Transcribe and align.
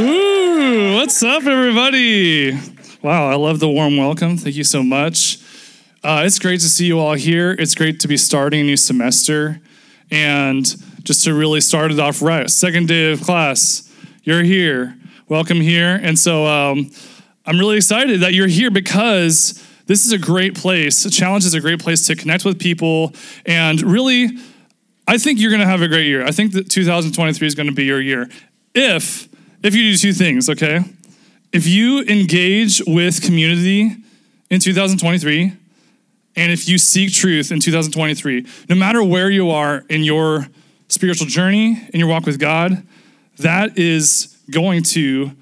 Ooh, 0.00 0.94
what's 0.94 1.22
up, 1.22 1.44
everybody? 1.44 2.52
Wow, 3.02 3.28
I 3.28 3.34
love 3.34 3.60
the 3.60 3.68
warm 3.68 3.98
welcome. 3.98 4.38
Thank 4.38 4.56
you 4.56 4.64
so 4.64 4.82
much. 4.82 5.38
Uh, 6.02 6.22
it's 6.24 6.38
great 6.38 6.60
to 6.60 6.70
see 6.70 6.86
you 6.86 6.98
all 6.98 7.12
here. 7.12 7.54
It's 7.58 7.74
great 7.74 8.00
to 8.00 8.08
be 8.08 8.16
starting 8.16 8.62
a 8.62 8.64
new 8.64 8.78
semester 8.78 9.60
and 10.10 10.64
just 11.04 11.24
to 11.24 11.34
really 11.34 11.60
start 11.60 11.92
it 11.92 12.00
off 12.00 12.22
right. 12.22 12.48
Second 12.48 12.88
day 12.88 13.12
of 13.12 13.20
class, 13.20 13.92
you're 14.22 14.42
here. 14.42 14.96
Welcome 15.28 15.60
here. 15.60 16.00
And 16.02 16.18
so 16.18 16.46
um, 16.46 16.90
I'm 17.44 17.58
really 17.58 17.76
excited 17.76 18.20
that 18.20 18.32
you're 18.32 18.46
here 18.46 18.70
because 18.70 19.62
this 19.84 20.06
is 20.06 20.12
a 20.12 20.18
great 20.18 20.54
place. 20.54 21.10
Challenge 21.10 21.44
is 21.44 21.52
a 21.52 21.60
great 21.60 21.80
place 21.80 22.06
to 22.06 22.16
connect 22.16 22.46
with 22.46 22.58
people 22.58 23.12
and 23.44 23.82
really. 23.82 24.30
I 25.06 25.18
think 25.18 25.40
you're 25.40 25.50
going 25.50 25.60
to 25.60 25.66
have 25.66 25.82
a 25.82 25.88
great 25.88 26.06
year. 26.06 26.24
I 26.24 26.30
think 26.30 26.52
that 26.52 26.70
2023 26.70 27.44
is 27.44 27.56
going 27.56 27.66
to 27.66 27.74
be 27.74 27.84
your 27.84 28.00
year. 28.00 28.28
If 28.74 29.29
if 29.62 29.74
you 29.74 29.90
do 29.90 29.96
two 29.96 30.12
things, 30.12 30.48
okay? 30.48 30.80
If 31.52 31.66
you 31.66 32.02
engage 32.02 32.82
with 32.86 33.22
community 33.22 33.96
in 34.50 34.60
2023, 34.60 35.52
and 36.36 36.52
if 36.52 36.68
you 36.68 36.78
seek 36.78 37.12
truth 37.12 37.50
in 37.50 37.60
2023, 37.60 38.46
no 38.68 38.76
matter 38.76 39.02
where 39.02 39.30
you 39.30 39.50
are 39.50 39.84
in 39.88 40.04
your 40.04 40.46
spiritual 40.88 41.26
journey, 41.26 41.86
in 41.92 42.00
your 42.00 42.08
walk 42.08 42.26
with 42.26 42.38
God, 42.38 42.82
that 43.38 43.78
is 43.78 44.38
going 44.50 44.82
to 44.82 45.32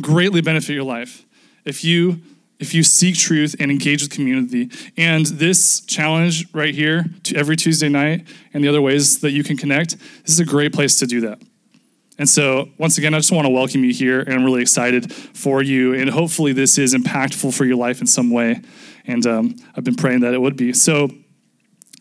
greatly 0.00 0.40
benefit 0.40 0.74
your 0.74 0.84
life. 0.84 1.24
If 1.64 1.84
you 1.84 2.20
if 2.60 2.74
you 2.74 2.82
seek 2.82 3.16
truth 3.16 3.56
and 3.58 3.70
engage 3.70 4.02
with 4.02 4.10
community. 4.10 4.70
And 4.96 5.24
this 5.24 5.80
challenge 5.80 6.46
right 6.52 6.74
here, 6.74 7.06
to 7.24 7.34
every 7.34 7.56
Tuesday 7.56 7.88
night, 7.88 8.26
and 8.52 8.62
the 8.62 8.68
other 8.68 8.82
ways 8.82 9.20
that 9.20 9.30
you 9.30 9.42
can 9.42 9.56
connect, 9.56 9.98
this 9.98 10.34
is 10.34 10.40
a 10.40 10.44
great 10.44 10.72
place 10.72 10.98
to 10.98 11.06
do 11.06 11.22
that. 11.22 11.40
And 12.20 12.28
so, 12.28 12.68
once 12.76 12.98
again, 12.98 13.14
I 13.14 13.18
just 13.18 13.32
want 13.32 13.46
to 13.46 13.50
welcome 13.50 13.82
you 13.82 13.94
here, 13.94 14.20
and 14.20 14.34
I'm 14.34 14.44
really 14.44 14.60
excited 14.60 15.10
for 15.10 15.62
you. 15.62 15.94
And 15.94 16.10
hopefully, 16.10 16.52
this 16.52 16.76
is 16.76 16.92
impactful 16.92 17.56
for 17.56 17.64
your 17.64 17.76
life 17.76 18.02
in 18.02 18.06
some 18.06 18.28
way. 18.28 18.60
And 19.06 19.26
um, 19.26 19.56
I've 19.74 19.84
been 19.84 19.94
praying 19.94 20.20
that 20.20 20.34
it 20.34 20.38
would 20.38 20.54
be. 20.54 20.74
So, 20.74 21.08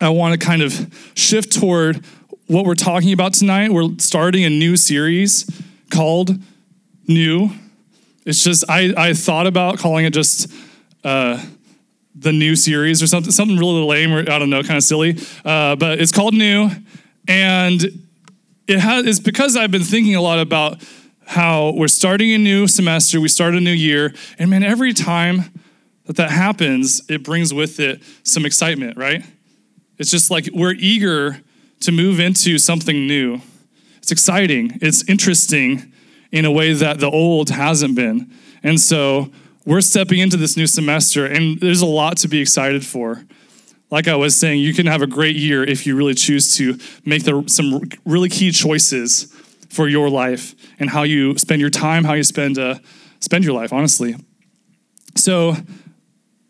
I 0.02 0.10
want 0.10 0.38
to 0.38 0.46
kind 0.46 0.62
of 0.62 0.94
shift 1.14 1.54
toward 1.54 2.06
what 2.48 2.66
we're 2.66 2.76
talking 2.76 3.14
about 3.14 3.32
tonight. 3.32 3.72
We're 3.72 3.98
starting 3.98 4.44
a 4.44 4.50
new 4.50 4.76
series 4.76 5.50
called 5.90 6.38
New. 7.08 7.52
It's 8.26 8.44
just, 8.44 8.66
I, 8.70 8.94
I 8.98 9.14
thought 9.14 9.48
about 9.48 9.78
calling 9.78 10.04
it 10.04 10.12
just 10.12 10.52
uh, 11.06 11.42
the 12.14 12.34
new 12.34 12.58
series 12.58 13.02
or 13.02 13.08
something, 13.08 13.32
something 13.32 13.56
really 13.56 13.86
lame 13.86 14.12
or 14.12 14.20
I 14.30 14.38
don't 14.38 14.50
know, 14.50 14.64
kind 14.64 14.76
of 14.76 14.84
silly. 14.84 15.18
Uh, 15.46 15.78
but 15.78 16.02
it's 16.02 16.12
called 16.12 16.34
New. 16.34 16.72
And 17.26 18.09
it 18.70 18.80
has, 18.80 19.06
it's 19.06 19.20
because 19.20 19.58
I've 19.58 19.72
been 19.72 19.84
thinking 19.84 20.16
a 20.16 20.22
lot 20.22 20.40
about 20.40 20.82
how 21.26 21.74
we're 21.76 21.88
starting 21.88 22.34
a 22.34 22.38
new 22.38 22.68
semester, 22.68 23.20
we 23.20 23.28
start 23.28 23.56
a 23.56 23.60
new 23.60 23.72
year, 23.72 24.14
and 24.38 24.50
man, 24.50 24.64
every 24.64 24.94
time 24.94 25.46
that 26.06 26.16
that 26.18 26.32
happens, 26.32 27.02
it 27.10 27.24
brings 27.24 27.54
with 27.54 27.80
it 27.80 28.02
some 28.24 28.46
excitement, 28.46 28.98
right? 28.98 29.24
It's 29.98 30.12
just 30.12 30.30
like 30.30 30.50
we're 30.54 30.74
eager 30.74 31.42
to 31.82 31.92
move 31.92 32.20
into 32.20 32.58
something 32.58 33.08
new. 33.08 33.42
It's 33.98 34.12
exciting, 34.12 34.78
it's 34.82 35.08
interesting 35.10 35.92
in 36.32 36.46
a 36.46 36.52
way 36.52 36.74
that 36.74 37.00
the 37.00 37.10
old 37.10 37.50
hasn't 37.50 37.96
been. 37.96 38.32
And 38.62 38.80
so 38.80 39.32
we're 39.66 39.82
stepping 39.82 40.20
into 40.20 40.38
this 40.38 40.56
new 40.56 40.68
semester, 40.68 41.26
and 41.26 41.60
there's 41.60 41.82
a 41.82 41.88
lot 41.88 42.18
to 42.18 42.28
be 42.28 42.40
excited 42.40 42.86
for 42.86 43.24
like 43.92 44.08
I 44.08 44.16
was 44.16 44.36
saying, 44.36 44.60
you 44.60 44.74
can 44.74 44.86
have 44.86 45.02
a 45.02 45.08
great 45.08 45.36
year 45.36 45.64
if 45.64 45.88
you 45.88 45.96
really 45.96 46.14
choose 46.14 46.56
to 46.58 46.78
make 47.06 47.24
the, 47.24 47.44
some 47.48 47.82
really 48.06 48.30
key 48.30 48.52
choices 48.52 49.34
for 49.70 49.88
your 49.88 50.10
life 50.10 50.56
and 50.80 50.90
how 50.90 51.04
you 51.04 51.38
spend 51.38 51.62
your 51.62 51.70
time, 51.70 52.04
how 52.04 52.14
you 52.14 52.24
spend 52.24 52.58
uh, 52.58 52.76
spend 53.20 53.44
your 53.44 53.54
life, 53.54 53.74
honestly. 53.74 54.16
So, 55.16 55.56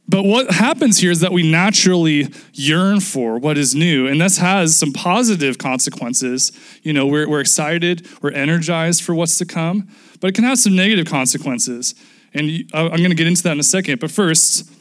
but 0.07 0.23
what 0.23 0.51
happens 0.51 0.97
here 0.97 1.11
is 1.11 1.19
that 1.19 1.31
we 1.31 1.49
naturally 1.49 2.29
yearn 2.53 2.99
for 2.99 3.37
what 3.37 3.57
is 3.57 3.75
new, 3.75 4.07
and 4.07 4.19
this 4.19 4.37
has 4.37 4.75
some 4.75 4.91
positive 4.91 5.57
consequences. 5.57 6.51
You 6.81 6.93
know, 6.93 7.05
we're, 7.05 7.29
we're 7.29 7.41
excited, 7.41 8.07
we're 8.21 8.31
energized 8.31 9.03
for 9.03 9.13
what's 9.13 9.37
to 9.37 9.45
come, 9.45 9.87
but 10.19 10.29
it 10.29 10.35
can 10.35 10.43
have 10.43 10.57
some 10.57 10.75
negative 10.75 11.05
consequences. 11.05 11.95
And 12.33 12.69
I'm 12.73 12.89
going 12.89 13.09
to 13.09 13.15
get 13.15 13.27
into 13.27 13.43
that 13.43 13.53
in 13.53 13.59
a 13.59 13.63
second. 13.63 13.99
But 13.99 14.11
first, 14.11 14.71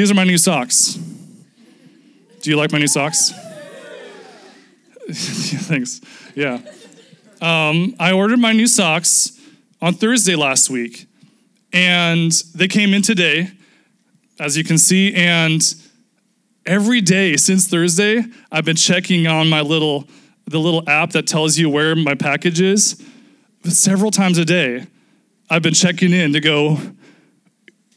these 0.00 0.10
are 0.10 0.14
my 0.14 0.24
new 0.24 0.38
socks. 0.38 0.94
Do 2.40 2.48
you 2.48 2.56
like 2.56 2.72
my 2.72 2.78
new 2.78 2.86
socks? 2.86 3.32
Thanks. 5.10 6.00
Yeah. 6.34 6.58
Um, 7.42 7.94
I 8.00 8.12
ordered 8.12 8.38
my 8.38 8.52
new 8.52 8.66
socks 8.66 9.38
on 9.82 9.92
Thursday 9.92 10.36
last 10.36 10.70
week, 10.70 11.06
and 11.74 12.32
they 12.54 12.66
came 12.66 12.94
in 12.94 13.02
today, 13.02 13.50
as 14.38 14.56
you 14.56 14.64
can 14.64 14.78
see. 14.78 15.12
And 15.12 15.62
every 16.64 17.02
day 17.02 17.36
since 17.36 17.68
Thursday, 17.68 18.24
I've 18.50 18.64
been 18.64 18.76
checking 18.76 19.26
on 19.26 19.50
my 19.50 19.60
little 19.60 20.08
the 20.46 20.58
little 20.58 20.82
app 20.88 21.10
that 21.10 21.26
tells 21.26 21.58
you 21.58 21.68
where 21.68 21.94
my 21.94 22.14
package 22.14 22.62
is. 22.62 23.04
Several 23.64 24.10
times 24.10 24.38
a 24.38 24.46
day, 24.46 24.86
I've 25.50 25.60
been 25.60 25.74
checking 25.74 26.14
in 26.14 26.32
to 26.32 26.40
go, 26.40 26.76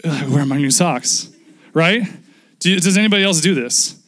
where 0.03 0.41
are 0.41 0.45
my 0.45 0.57
new 0.57 0.69
socks? 0.69 1.32
Right? 1.73 2.03
Do, 2.59 2.79
does 2.79 2.97
anybody 2.97 3.23
else 3.23 3.41
do 3.41 3.53
this? 3.53 3.99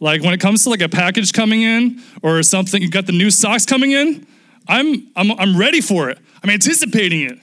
Like 0.00 0.22
when 0.22 0.34
it 0.34 0.40
comes 0.40 0.64
to 0.64 0.70
like 0.70 0.82
a 0.82 0.88
package 0.88 1.32
coming 1.32 1.62
in 1.62 2.02
or 2.22 2.42
something, 2.42 2.82
you 2.82 2.90
got 2.90 3.06
the 3.06 3.12
new 3.12 3.30
socks 3.30 3.64
coming 3.64 3.92
in, 3.92 4.26
I'm, 4.68 5.08
I'm, 5.16 5.32
I'm 5.32 5.56
ready 5.56 5.80
for 5.80 6.10
it. 6.10 6.18
I'm 6.42 6.50
anticipating 6.50 7.22
it. 7.22 7.38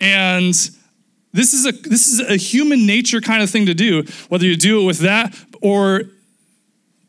And 0.00 0.54
this 1.32 1.52
is 1.52 1.66
a 1.66 1.72
this 1.72 2.08
is 2.08 2.20
a 2.20 2.36
human 2.36 2.86
nature 2.86 3.20
kind 3.20 3.42
of 3.42 3.50
thing 3.50 3.66
to 3.66 3.74
do, 3.74 4.04
whether 4.28 4.44
you 4.44 4.56
do 4.56 4.80
it 4.80 4.84
with 4.84 5.00
that 5.00 5.36
or 5.60 6.02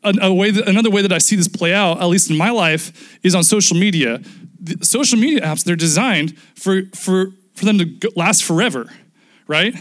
a, 0.02 0.14
a 0.22 0.34
way 0.34 0.50
that, 0.50 0.68
another 0.68 0.90
way 0.90 1.02
that 1.02 1.12
I 1.12 1.18
see 1.18 1.36
this 1.36 1.48
play 1.48 1.74
out, 1.74 2.00
at 2.00 2.06
least 2.06 2.30
in 2.30 2.36
my 2.36 2.50
life, 2.50 3.18
is 3.22 3.34
on 3.34 3.44
social 3.44 3.76
media. 3.76 4.20
The 4.60 4.84
social 4.84 5.18
media 5.18 5.40
apps, 5.40 5.64
they're 5.64 5.76
designed 5.76 6.36
for, 6.56 6.82
for, 6.94 7.32
for 7.54 7.64
them 7.64 7.78
to 7.78 8.12
last 8.16 8.44
forever, 8.44 8.86
right? 9.46 9.74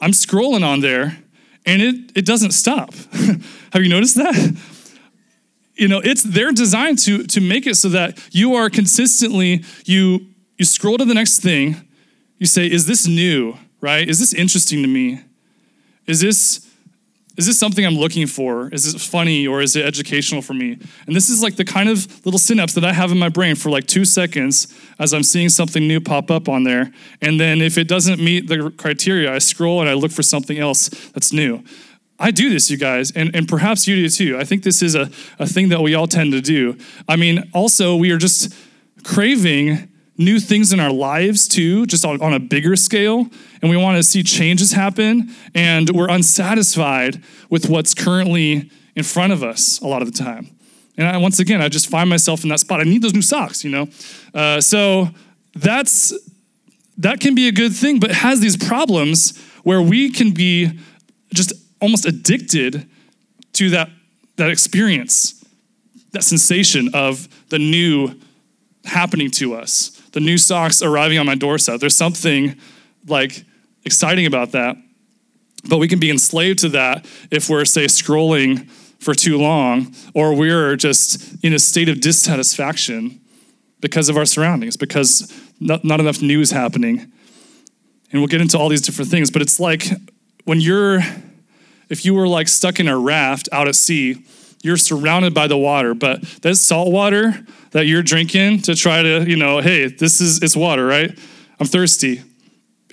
I'm 0.00 0.12
scrolling 0.12 0.64
on 0.64 0.80
there 0.80 1.18
and 1.66 1.82
it, 1.82 2.12
it 2.14 2.26
doesn't 2.26 2.52
stop. 2.52 2.94
Have 3.72 3.82
you 3.82 3.88
noticed 3.88 4.16
that? 4.16 4.56
You 5.76 5.88
know, 5.88 6.00
it's 6.04 6.22
they're 6.22 6.52
designed 6.52 6.98
to, 7.00 7.24
to 7.24 7.40
make 7.40 7.66
it 7.66 7.76
so 7.76 7.88
that 7.88 8.18
you 8.30 8.54
are 8.54 8.70
consistently, 8.70 9.64
you 9.84 10.26
you 10.56 10.64
scroll 10.64 10.98
to 10.98 11.04
the 11.04 11.14
next 11.14 11.40
thing, 11.40 11.76
you 12.38 12.46
say, 12.46 12.66
is 12.66 12.86
this 12.86 13.06
new? 13.08 13.56
Right? 13.80 14.08
Is 14.08 14.18
this 14.18 14.32
interesting 14.32 14.82
to 14.82 14.88
me? 14.88 15.20
Is 16.06 16.20
this 16.20 16.66
is 17.36 17.46
this 17.46 17.58
something 17.58 17.84
I'm 17.84 17.96
looking 17.96 18.26
for? 18.26 18.68
Is 18.68 18.94
it 18.94 19.00
funny 19.00 19.46
or 19.46 19.60
is 19.60 19.74
it 19.74 19.84
educational 19.84 20.40
for 20.40 20.54
me? 20.54 20.78
And 21.06 21.16
this 21.16 21.28
is 21.28 21.42
like 21.42 21.56
the 21.56 21.64
kind 21.64 21.88
of 21.88 22.24
little 22.24 22.38
synapse 22.38 22.74
that 22.74 22.84
I 22.84 22.92
have 22.92 23.10
in 23.10 23.18
my 23.18 23.28
brain 23.28 23.56
for 23.56 23.70
like 23.70 23.86
two 23.86 24.04
seconds 24.04 24.72
as 25.00 25.12
I'm 25.12 25.24
seeing 25.24 25.48
something 25.48 25.86
new 25.86 26.00
pop 26.00 26.30
up 26.30 26.48
on 26.48 26.62
there. 26.62 26.92
And 27.20 27.40
then 27.40 27.60
if 27.60 27.76
it 27.76 27.88
doesn't 27.88 28.20
meet 28.20 28.46
the 28.46 28.70
criteria, 28.76 29.34
I 29.34 29.38
scroll 29.38 29.80
and 29.80 29.90
I 29.90 29.94
look 29.94 30.12
for 30.12 30.22
something 30.22 30.58
else 30.58 30.88
that's 31.10 31.32
new. 31.32 31.64
I 32.20 32.30
do 32.30 32.48
this, 32.48 32.70
you 32.70 32.76
guys, 32.76 33.10
and, 33.10 33.34
and 33.34 33.48
perhaps 33.48 33.88
you 33.88 33.96
do 33.96 34.08
too. 34.08 34.38
I 34.38 34.44
think 34.44 34.62
this 34.62 34.82
is 34.82 34.94
a, 34.94 35.10
a 35.40 35.46
thing 35.46 35.70
that 35.70 35.80
we 35.80 35.94
all 35.94 36.06
tend 36.06 36.30
to 36.32 36.40
do. 36.40 36.78
I 37.08 37.16
mean, 37.16 37.50
also, 37.52 37.96
we 37.96 38.12
are 38.12 38.18
just 38.18 38.54
craving 39.02 39.90
new 40.16 40.38
things 40.38 40.72
in 40.72 40.78
our 40.78 40.92
lives 40.92 41.48
too, 41.48 41.86
just 41.86 42.04
on, 42.04 42.20
on 42.22 42.32
a 42.32 42.38
bigger 42.38 42.76
scale. 42.76 43.28
And 43.64 43.70
we 43.70 43.78
want 43.78 43.96
to 43.96 44.02
see 44.02 44.22
changes 44.22 44.72
happen. 44.72 45.34
And 45.54 45.88
we're 45.88 46.10
unsatisfied 46.10 47.24
with 47.48 47.70
what's 47.70 47.94
currently 47.94 48.70
in 48.94 49.04
front 49.04 49.32
of 49.32 49.42
us 49.42 49.80
a 49.80 49.86
lot 49.86 50.02
of 50.02 50.12
the 50.12 50.22
time. 50.22 50.54
And 50.98 51.08
I, 51.08 51.16
once 51.16 51.38
again, 51.38 51.62
I 51.62 51.70
just 51.70 51.88
find 51.88 52.10
myself 52.10 52.42
in 52.42 52.50
that 52.50 52.60
spot. 52.60 52.80
I 52.80 52.84
need 52.84 53.00
those 53.00 53.14
new 53.14 53.22
socks, 53.22 53.64
you 53.64 53.70
know? 53.70 53.88
Uh, 54.34 54.60
so 54.60 55.08
that's 55.54 56.12
that 56.98 57.20
can 57.20 57.34
be 57.34 57.48
a 57.48 57.52
good 57.52 57.72
thing, 57.72 58.00
but 58.00 58.10
has 58.10 58.38
these 58.40 58.54
problems 58.54 59.34
where 59.62 59.80
we 59.80 60.10
can 60.10 60.32
be 60.32 60.78
just 61.32 61.54
almost 61.80 62.04
addicted 62.04 62.86
to 63.54 63.70
that, 63.70 63.88
that 64.36 64.50
experience, 64.50 65.42
that 66.12 66.22
sensation 66.22 66.90
of 66.92 67.28
the 67.48 67.58
new 67.58 68.14
happening 68.84 69.30
to 69.30 69.54
us 69.54 70.02
the 70.12 70.20
new 70.20 70.38
socks 70.38 70.80
arriving 70.80 71.18
on 71.18 71.26
my 71.26 71.34
doorstep. 71.34 71.80
There's 71.80 71.96
something 71.96 72.56
like 73.06 73.44
exciting 73.84 74.26
about 74.26 74.52
that. 74.52 74.76
But 75.68 75.78
we 75.78 75.88
can 75.88 75.98
be 75.98 76.10
enslaved 76.10 76.58
to 76.60 76.68
that 76.70 77.06
if 77.30 77.48
we're, 77.48 77.64
say, 77.64 77.86
scrolling 77.86 78.68
for 79.00 79.14
too 79.14 79.38
long, 79.38 79.94
or 80.14 80.34
we're 80.34 80.76
just 80.76 81.44
in 81.44 81.52
a 81.52 81.58
state 81.58 81.88
of 81.88 82.00
dissatisfaction 82.00 83.20
because 83.80 84.08
of 84.08 84.16
our 84.16 84.24
surroundings, 84.24 84.76
because 84.76 85.32
not, 85.60 85.84
not 85.84 86.00
enough 86.00 86.22
news 86.22 86.50
happening. 86.50 87.12
And 88.10 88.20
we'll 88.20 88.28
get 88.28 88.40
into 88.40 88.58
all 88.58 88.68
these 88.68 88.80
different 88.80 89.10
things, 89.10 89.30
but 89.30 89.42
it's 89.42 89.60
like 89.60 89.86
when 90.44 90.60
you're, 90.60 91.00
if 91.90 92.04
you 92.04 92.14
were 92.14 92.28
like 92.28 92.48
stuck 92.48 92.80
in 92.80 92.88
a 92.88 92.98
raft 92.98 93.48
out 93.52 93.68
at 93.68 93.74
sea, 93.74 94.24
you're 94.62 94.78
surrounded 94.78 95.34
by 95.34 95.46
the 95.46 95.58
water, 95.58 95.92
but 95.92 96.22
that 96.40 96.56
salt 96.56 96.90
water, 96.90 97.44
that 97.72 97.86
you're 97.86 98.02
drinking 98.02 98.62
to 98.62 98.74
try 98.74 99.02
to, 99.02 99.28
you 99.28 99.36
know, 99.36 99.60
hey, 99.60 99.88
this 99.88 100.20
is 100.20 100.42
it's 100.42 100.56
water, 100.56 100.86
right? 100.86 101.18
I'm 101.60 101.66
thirsty. 101.66 102.22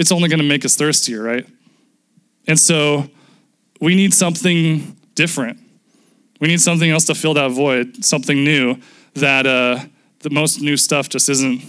It's 0.01 0.11
only 0.11 0.29
going 0.29 0.39
to 0.39 0.47
make 0.47 0.65
us 0.65 0.75
thirstier, 0.75 1.21
right? 1.21 1.47
And 2.47 2.59
so 2.59 3.07
we 3.79 3.93
need 3.93 4.15
something 4.15 4.97
different. 5.13 5.59
We 6.39 6.47
need 6.47 6.59
something 6.59 6.89
else 6.89 7.05
to 7.05 7.13
fill 7.13 7.35
that 7.35 7.51
void, 7.51 8.03
something 8.03 8.43
new 8.43 8.77
that 9.13 9.45
uh, 9.45 9.77
the 10.21 10.31
most 10.31 10.59
new 10.59 10.75
stuff 10.75 11.07
just 11.07 11.29
isn't 11.29 11.61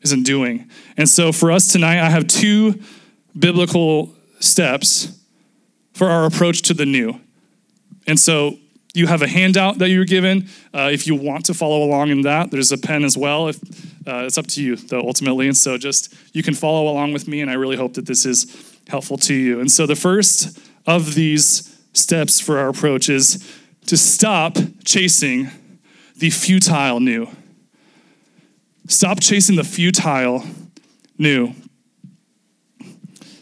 isn't 0.00 0.22
doing. 0.22 0.70
And 0.96 1.06
so 1.06 1.32
for 1.32 1.52
us 1.52 1.68
tonight, 1.68 2.00
I 2.00 2.08
have 2.08 2.26
two 2.26 2.80
biblical 3.38 4.14
steps 4.40 5.18
for 5.92 6.08
our 6.08 6.24
approach 6.24 6.62
to 6.62 6.74
the 6.74 6.86
new. 6.86 7.20
And 8.06 8.18
so 8.18 8.58
you 8.96 9.06
have 9.06 9.20
a 9.20 9.28
handout 9.28 9.78
that 9.78 9.90
you 9.90 9.98
were 9.98 10.06
given. 10.06 10.48
Uh, 10.72 10.88
if 10.90 11.06
you 11.06 11.14
want 11.14 11.44
to 11.44 11.54
follow 11.54 11.82
along 11.82 12.08
in 12.08 12.22
that, 12.22 12.50
there's 12.50 12.72
a 12.72 12.78
pen 12.78 13.04
as 13.04 13.16
well. 13.16 13.48
If 13.48 13.58
uh, 14.08 14.24
it's 14.24 14.38
up 14.38 14.46
to 14.48 14.62
you, 14.62 14.76
though, 14.76 15.02
ultimately. 15.02 15.46
And 15.46 15.56
so 15.56 15.76
just 15.76 16.14
you 16.32 16.42
can 16.42 16.54
follow 16.54 16.90
along 16.90 17.12
with 17.12 17.28
me, 17.28 17.42
and 17.42 17.50
I 17.50 17.54
really 17.54 17.76
hope 17.76 17.92
that 17.94 18.06
this 18.06 18.24
is 18.24 18.78
helpful 18.88 19.18
to 19.18 19.34
you. 19.34 19.60
And 19.60 19.70
so 19.70 19.84
the 19.84 19.96
first 19.96 20.58
of 20.86 21.14
these 21.14 21.78
steps 21.92 22.40
for 22.40 22.58
our 22.58 22.68
approach 22.68 23.10
is 23.10 23.46
to 23.86 23.98
stop 23.98 24.56
chasing 24.84 25.50
the 26.16 26.30
futile 26.30 26.98
new. 26.98 27.28
Stop 28.88 29.20
chasing 29.20 29.56
the 29.56 29.64
futile 29.64 30.42
new. 31.18 31.52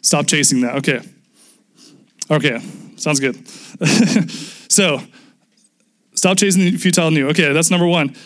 Stop 0.03 0.27
chasing 0.27 0.63
that. 0.63 0.77
Okay. 0.77 1.01
Okay. 2.29 2.61
Sounds 2.97 3.21
good. 3.21 3.47
so, 4.69 5.01
stop 6.25 6.39
chasing 6.39 6.63
the 6.63 6.79
futile 6.79 7.11
new. 7.11 7.29
Okay, 7.29 7.53
that's 7.53 7.71
number 7.71 7.87
one. 7.87 8.17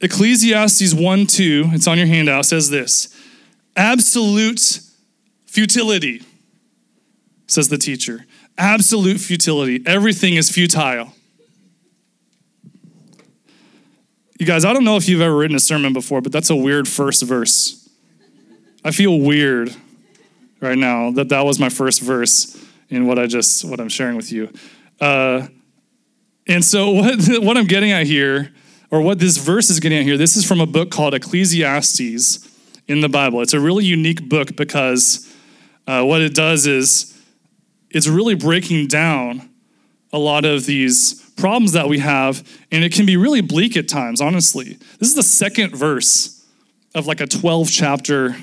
Ecclesiastes 0.00 0.94
1 0.94 1.26
2, 1.26 1.64
it's 1.72 1.86
on 1.86 1.98
your 1.98 2.06
handout, 2.06 2.46
says 2.46 2.70
this 2.70 3.14
absolute 3.76 4.80
futility, 5.44 6.22
says 7.46 7.68
the 7.68 7.76
teacher. 7.76 8.24
Absolute 8.56 9.18
futility. 9.18 9.82
Everything 9.84 10.36
is 10.36 10.50
futile. 10.50 11.12
You 14.38 14.46
guys, 14.46 14.64
I 14.64 14.72
don't 14.72 14.84
know 14.84 14.96
if 14.96 15.06
you've 15.06 15.20
ever 15.20 15.36
written 15.36 15.56
a 15.56 15.60
sermon 15.60 15.92
before, 15.92 16.22
but 16.22 16.32
that's 16.32 16.48
a 16.48 16.56
weird 16.56 16.88
first 16.88 17.22
verse. 17.24 17.90
I 18.82 18.90
feel 18.90 19.20
weird 19.20 19.74
right 20.60 20.78
now 20.78 21.10
that 21.10 21.28
that 21.28 21.44
was 21.44 21.58
my 21.58 21.68
first 21.68 22.00
verse 22.00 22.58
in 22.88 23.06
what 23.06 23.18
I 23.18 23.26
just 23.26 23.66
what 23.66 23.80
I'm 23.80 23.90
sharing 23.90 24.16
with 24.16 24.32
you. 24.32 24.50
Uh, 24.98 25.48
and 26.46 26.64
so 26.64 26.90
what 26.90 27.18
what 27.42 27.56
I'm 27.56 27.66
getting 27.66 27.92
at 27.92 28.06
here, 28.06 28.52
or 28.90 29.00
what 29.00 29.18
this 29.18 29.36
verse 29.36 29.70
is 29.70 29.80
getting 29.80 29.98
at 29.98 30.04
here, 30.04 30.16
this 30.16 30.36
is 30.36 30.44
from 30.44 30.60
a 30.60 30.66
book 30.66 30.90
called 30.90 31.14
Ecclesiastes 31.14 32.48
in 32.86 33.00
the 33.00 33.08
Bible. 33.08 33.40
It's 33.40 33.54
a 33.54 33.60
really 33.60 33.84
unique 33.84 34.28
book 34.28 34.56
because 34.56 35.32
uh, 35.86 36.04
what 36.04 36.20
it 36.20 36.34
does 36.34 36.66
is 36.66 37.18
it's 37.90 38.08
really 38.08 38.34
breaking 38.34 38.88
down 38.88 39.50
a 40.12 40.18
lot 40.18 40.44
of 40.44 40.66
these 40.66 41.20
problems 41.36 41.72
that 41.72 41.88
we 41.88 41.98
have, 41.98 42.48
and 42.70 42.84
it 42.84 42.92
can 42.92 43.06
be 43.06 43.16
really 43.16 43.40
bleak 43.40 43.76
at 43.76 43.88
times, 43.88 44.20
honestly. 44.20 44.78
This 44.98 45.08
is 45.08 45.14
the 45.14 45.22
second 45.22 45.74
verse 45.74 46.46
of 46.94 47.06
like 47.06 47.20
a 47.20 47.26
12 47.26 47.70
chapter 47.70 48.36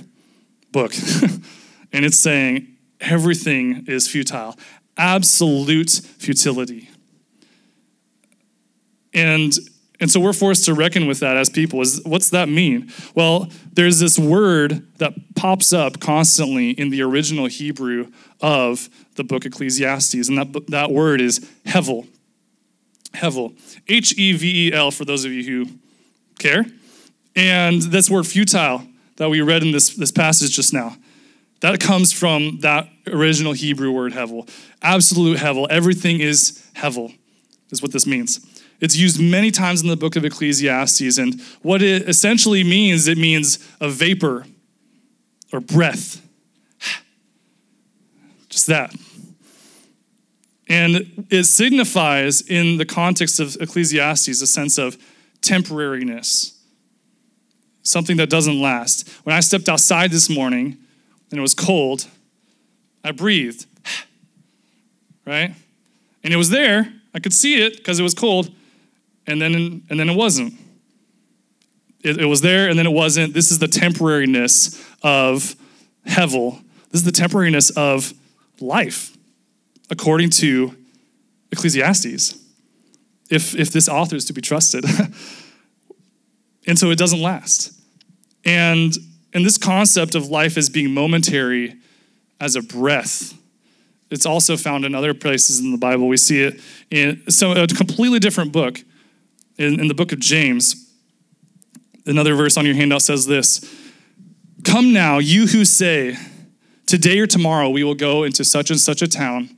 book, 0.71 0.93
and 1.93 2.05
it's 2.05 2.19
saying 2.19 2.67
everything 2.99 3.85
is 3.87 4.07
futile, 4.07 4.57
absolute 4.97 5.89
futility. 6.17 6.89
And 9.13 9.53
and 9.99 10.09
so 10.09 10.19
we're 10.19 10.33
forced 10.33 10.65
to 10.65 10.73
reckon 10.73 11.05
with 11.05 11.19
that 11.19 11.37
as 11.37 11.49
people. 11.49 11.81
Is 11.81 12.01
what's 12.03 12.31
that 12.31 12.49
mean? 12.49 12.91
Well, 13.13 13.49
there's 13.73 13.99
this 13.99 14.17
word 14.17 14.87
that 14.97 15.13
pops 15.35 15.73
up 15.73 15.99
constantly 15.99 16.71
in 16.71 16.89
the 16.89 17.03
original 17.03 17.45
Hebrew 17.45 18.11
of 18.41 18.89
the 19.15 19.23
book 19.23 19.45
Ecclesiastes, 19.45 20.27
and 20.27 20.37
that 20.37 20.67
that 20.69 20.91
word 20.91 21.21
is 21.21 21.39
hevel. 21.65 22.07
Hevel. 23.13 23.55
H 23.87 24.17
E 24.17 24.33
V 24.33 24.67
E 24.67 24.73
L 24.73 24.89
for 24.89 25.05
those 25.05 25.23
of 25.23 25.31
you 25.31 25.43
who 25.43 25.71
care. 26.39 26.65
And 27.35 27.81
this 27.81 28.09
word 28.09 28.27
futile 28.27 28.87
that 29.17 29.29
we 29.29 29.41
read 29.41 29.63
in 29.63 29.71
this, 29.71 29.91
this 29.95 30.11
passage 30.11 30.55
just 30.55 30.73
now, 30.73 30.95
that 31.61 31.79
comes 31.79 32.11
from 32.11 32.59
that 32.61 32.89
original 33.07 33.53
Hebrew 33.53 33.91
word 33.91 34.13
hevel. 34.13 34.49
Absolute 34.81 35.37
hevel. 35.37 35.67
Everything 35.69 36.19
is 36.19 36.65
hevel, 36.75 37.15
is 37.69 37.81
what 37.81 37.91
this 37.91 38.07
means. 38.07 38.60
It's 38.81 38.97
used 38.97 39.21
many 39.21 39.51
times 39.51 39.83
in 39.83 39.87
the 39.87 39.95
book 39.95 40.15
of 40.15 40.25
Ecclesiastes, 40.25 41.19
and 41.19 41.39
what 41.61 41.83
it 41.83 42.09
essentially 42.09 42.63
means, 42.63 43.07
it 43.07 43.17
means 43.17 43.59
a 43.79 43.87
vapor 43.87 44.45
or 45.53 45.59
breath. 45.59 46.27
Just 48.49 48.65
that. 48.67 48.93
And 50.67 51.27
it 51.29 51.43
signifies, 51.43 52.41
in 52.41 52.77
the 52.77 52.85
context 52.85 53.39
of 53.39 53.55
Ecclesiastes, 53.59 54.41
a 54.41 54.47
sense 54.47 54.79
of 54.79 54.97
temporariness, 55.41 56.57
something 57.83 58.17
that 58.17 58.29
doesn't 58.29 58.59
last. 58.59 59.07
When 59.23 59.35
I 59.35 59.41
stepped 59.41 59.69
outside 59.69 60.11
this 60.11 60.29
morning 60.29 60.77
and 61.29 61.37
it 61.37 61.41
was 61.41 61.53
cold, 61.53 62.07
I 63.03 63.11
breathed, 63.11 63.65
right? 65.25 65.53
And 66.23 66.33
it 66.33 66.37
was 66.37 66.49
there. 66.49 66.93
I 67.13 67.19
could 67.19 67.33
see 67.33 67.61
it 67.61 67.77
because 67.77 67.99
it 67.99 68.03
was 68.03 68.13
cold, 68.13 68.51
and 69.31 69.41
then 69.41 69.83
and 69.89 69.99
then 69.99 70.09
it 70.09 70.15
wasn't. 70.15 70.53
It, 72.03 72.19
it, 72.19 72.25
was 72.25 72.41
there 72.41 72.67
and 72.67 72.79
then 72.79 72.87
it 72.87 72.91
wasn't. 72.91 73.33
This 73.33 73.51
is 73.51 73.59
the 73.59 73.67
temporariness 73.67 74.83
of 75.03 75.55
Hevel. 76.07 76.63
This 76.89 77.01
is 77.01 77.03
the 77.03 77.11
temporariness 77.11 77.71
of 77.77 78.13
life, 78.59 79.15
according 79.91 80.31
to 80.31 80.75
Ecclesiastes. 81.51 82.37
If 83.29 83.55
if 83.55 83.71
this 83.71 83.87
author 83.87 84.15
is 84.15 84.25
to 84.25 84.33
be 84.33 84.41
trusted, 84.41 84.83
and 86.67 86.77
so 86.77 86.89
it 86.89 86.97
doesn't 86.97 87.21
last. 87.21 87.79
And 88.43 88.97
and 89.33 89.45
this 89.45 89.57
concept 89.57 90.15
of 90.15 90.27
life 90.27 90.57
as 90.57 90.69
being 90.69 90.93
momentary, 90.93 91.75
as 92.39 92.55
a 92.55 92.61
breath. 92.61 93.37
It's 94.09 94.25
also 94.25 94.57
found 94.57 94.83
in 94.83 94.93
other 94.93 95.13
places 95.13 95.61
in 95.61 95.71
the 95.71 95.77
Bible. 95.77 96.09
We 96.09 96.17
see 96.17 96.41
it 96.41 96.59
in 96.89 97.23
so 97.29 97.53
a 97.53 97.67
completely 97.67 98.19
different 98.19 98.51
book 98.51 98.81
in, 99.61 99.79
in 99.79 99.87
the 99.87 99.93
book 99.93 100.11
of 100.11 100.19
James, 100.19 100.91
another 102.05 102.35
verse 102.35 102.57
on 102.57 102.65
your 102.65 102.75
handout 102.75 103.01
says 103.01 103.27
this 103.27 103.61
Come 104.63 104.93
now, 104.93 105.19
you 105.19 105.47
who 105.47 105.65
say, 105.65 106.17
Today 106.87 107.19
or 107.19 107.27
tomorrow 107.27 107.69
we 107.69 107.83
will 107.83 107.95
go 107.95 108.23
into 108.23 108.43
such 108.43 108.69
and 108.69 108.79
such 108.79 109.01
a 109.01 109.07
town 109.07 109.55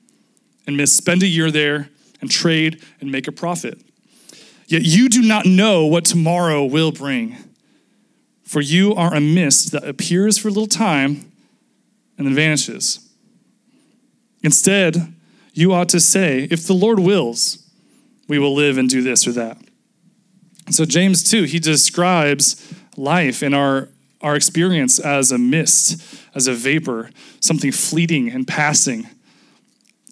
and 0.68 0.88
spend 0.88 1.24
a 1.24 1.28
year 1.28 1.50
there 1.50 1.90
and 2.22 2.30
trade 2.30 2.84
and 3.02 3.12
make 3.12 3.28
a 3.28 3.32
profit. 3.32 3.82
Yet 4.68 4.84
you 4.84 5.10
do 5.10 5.22
not 5.22 5.46
know 5.46 5.86
what 5.86 6.06
tomorrow 6.06 6.64
will 6.64 6.92
bring. 6.92 7.38
For 8.44 8.62
you 8.62 8.94
are 8.94 9.14
a 9.16 9.20
mist 9.20 9.72
that 9.72 9.88
appears 9.88 10.38
for 10.38 10.50
a 10.50 10.52
little 10.52 10.68
time 10.68 11.32
and 12.18 12.28
then 12.28 12.36
vanishes. 12.36 13.00
Instead, 14.44 15.14
you 15.54 15.74
ought 15.74 15.90
to 15.90 16.00
say, 16.00 16.48
If 16.52 16.68
the 16.68 16.74
Lord 16.74 17.00
wills, 17.00 17.68
we 18.28 18.38
will 18.38 18.54
live 18.54 18.78
and 18.78 18.88
do 18.88 19.02
this 19.02 19.28
or 19.28 19.32
that. 19.32 19.58
So, 20.70 20.86
James 20.86 21.24
2, 21.30 21.44
he 21.44 21.60
describes 21.60 22.74
life 22.96 23.42
and 23.42 23.54
our, 23.54 23.90
our 24.22 24.36
experience 24.36 25.00
as 25.00 25.32
a 25.32 25.38
mist, 25.38 26.02
as 26.34 26.48
a 26.48 26.54
vapor, 26.54 27.10
something 27.40 27.72
fleeting 27.72 28.30
and 28.30 28.48
passing. 28.48 29.08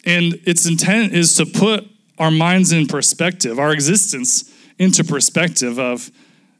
And 0.04 0.40
its 0.44 0.66
intent 0.66 1.12
is 1.12 1.34
to 1.34 1.46
put 1.46 1.86
our 2.18 2.30
minds 2.30 2.72
in 2.72 2.86
perspective, 2.86 3.58
our 3.58 3.72
existence 3.72 4.52
into 4.78 5.04
perspective 5.04 5.78
of, 5.78 6.10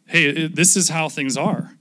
hey, 0.06 0.46
this 0.46 0.76
is 0.76 0.88
how 0.88 1.08
things 1.08 1.36
are. 1.36 1.72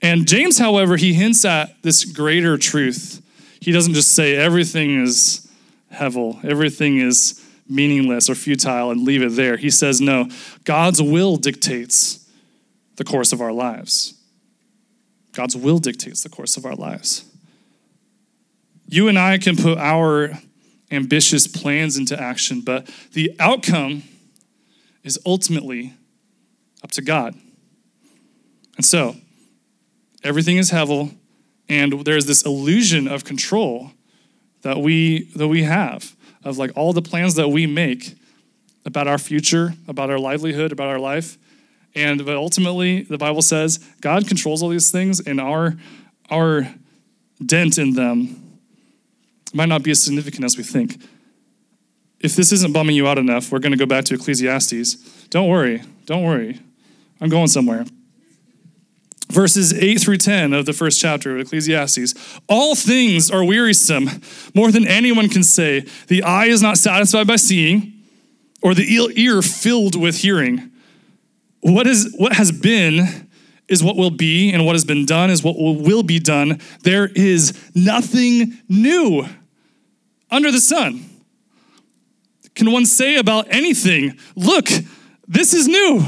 And 0.00 0.26
James, 0.26 0.58
however, 0.58 0.96
he 0.96 1.14
hints 1.14 1.44
at 1.44 1.80
this 1.82 2.04
greater 2.04 2.56
truth. 2.56 3.22
He 3.60 3.70
doesn't 3.70 3.94
just 3.94 4.12
say 4.12 4.34
everything 4.34 5.02
is 5.02 5.48
hevel, 5.92 6.44
everything 6.44 6.98
is 6.98 7.41
meaningless 7.72 8.28
or 8.28 8.34
futile 8.34 8.90
and 8.90 9.02
leave 9.02 9.22
it 9.22 9.30
there. 9.32 9.56
He 9.56 9.70
says, 9.70 10.00
no, 10.00 10.28
God's 10.64 11.00
will 11.00 11.36
dictates 11.36 12.28
the 12.96 13.04
course 13.04 13.32
of 13.32 13.40
our 13.40 13.52
lives. 13.52 14.14
God's 15.32 15.56
will 15.56 15.78
dictates 15.78 16.22
the 16.22 16.28
course 16.28 16.56
of 16.56 16.66
our 16.66 16.74
lives. 16.74 17.24
You 18.86 19.08
and 19.08 19.18
I 19.18 19.38
can 19.38 19.56
put 19.56 19.78
our 19.78 20.38
ambitious 20.90 21.46
plans 21.46 21.96
into 21.96 22.20
action, 22.20 22.60
but 22.60 22.90
the 23.12 23.34
outcome 23.40 24.02
is 25.02 25.18
ultimately 25.24 25.94
up 26.84 26.90
to 26.92 27.02
God. 27.02 27.34
And 28.76 28.84
so, 28.84 29.16
everything 30.22 30.58
is 30.58 30.70
Hevel, 30.70 31.14
and 31.68 32.04
there's 32.04 32.26
this 32.26 32.44
illusion 32.44 33.08
of 33.08 33.24
control 33.24 33.92
that 34.62 34.78
we 34.78 35.24
that 35.36 35.48
we 35.48 35.62
have 35.62 36.14
of 36.44 36.58
like 36.58 36.72
all 36.76 36.92
the 36.92 37.02
plans 37.02 37.34
that 37.34 37.48
we 37.48 37.66
make 37.66 38.14
about 38.84 39.06
our 39.06 39.18
future, 39.18 39.74
about 39.86 40.10
our 40.10 40.18
livelihood, 40.18 40.72
about 40.72 40.88
our 40.88 40.98
life. 40.98 41.38
And 41.94 42.24
but 42.24 42.36
ultimately, 42.36 43.02
the 43.02 43.18
Bible 43.18 43.42
says 43.42 43.78
God 44.00 44.26
controls 44.26 44.62
all 44.62 44.70
these 44.70 44.90
things, 44.90 45.20
and 45.20 45.40
our 45.40 45.76
our 46.30 46.74
dent 47.44 47.78
in 47.78 47.94
them 47.94 48.58
might 49.52 49.68
not 49.68 49.82
be 49.82 49.90
as 49.90 50.02
significant 50.02 50.44
as 50.44 50.56
we 50.56 50.62
think. 50.62 51.02
If 52.20 52.36
this 52.36 52.52
isn't 52.52 52.72
bumming 52.72 52.96
you 52.96 53.06
out 53.08 53.18
enough, 53.18 53.50
we're 53.50 53.58
going 53.58 53.72
to 53.72 53.78
go 53.78 53.86
back 53.86 54.04
to 54.06 54.14
Ecclesiastes. 54.14 54.94
Don't 55.28 55.48
worry, 55.48 55.82
don't 56.06 56.22
worry. 56.22 56.60
I'm 57.20 57.28
going 57.28 57.48
somewhere. 57.48 57.84
Verses 59.32 59.72
8 59.72 59.98
through 59.98 60.18
10 60.18 60.52
of 60.52 60.66
the 60.66 60.74
first 60.74 61.00
chapter 61.00 61.34
of 61.34 61.40
Ecclesiastes. 61.40 62.14
All 62.50 62.74
things 62.74 63.30
are 63.30 63.42
wearisome, 63.42 64.10
more 64.54 64.70
than 64.70 64.86
anyone 64.86 65.30
can 65.30 65.42
say. 65.42 65.86
The 66.08 66.22
eye 66.22 66.46
is 66.46 66.60
not 66.60 66.76
satisfied 66.76 67.26
by 67.26 67.36
seeing, 67.36 67.94
or 68.60 68.74
the 68.74 68.84
ear 69.16 69.40
filled 69.40 69.98
with 69.98 70.18
hearing. 70.18 70.70
What, 71.60 71.86
is, 71.86 72.14
what 72.18 72.34
has 72.34 72.52
been 72.52 73.28
is 73.68 73.82
what 73.82 73.96
will 73.96 74.10
be, 74.10 74.52
and 74.52 74.66
what 74.66 74.74
has 74.74 74.84
been 74.84 75.06
done 75.06 75.30
is 75.30 75.42
what 75.42 75.56
will 75.56 76.02
be 76.02 76.18
done. 76.18 76.60
There 76.82 77.06
is 77.06 77.58
nothing 77.74 78.58
new 78.68 79.24
under 80.30 80.52
the 80.52 80.60
sun. 80.60 81.06
Can 82.54 82.70
one 82.70 82.84
say 82.84 83.16
about 83.16 83.46
anything, 83.48 84.18
look, 84.36 84.68
this 85.26 85.54
is 85.54 85.68
new? 85.68 86.04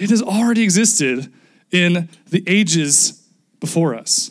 It 0.00 0.08
has 0.08 0.22
already 0.22 0.62
existed 0.62 1.30
in 1.70 2.08
the 2.30 2.42
ages 2.46 3.22
before 3.60 3.94
us. 3.94 4.30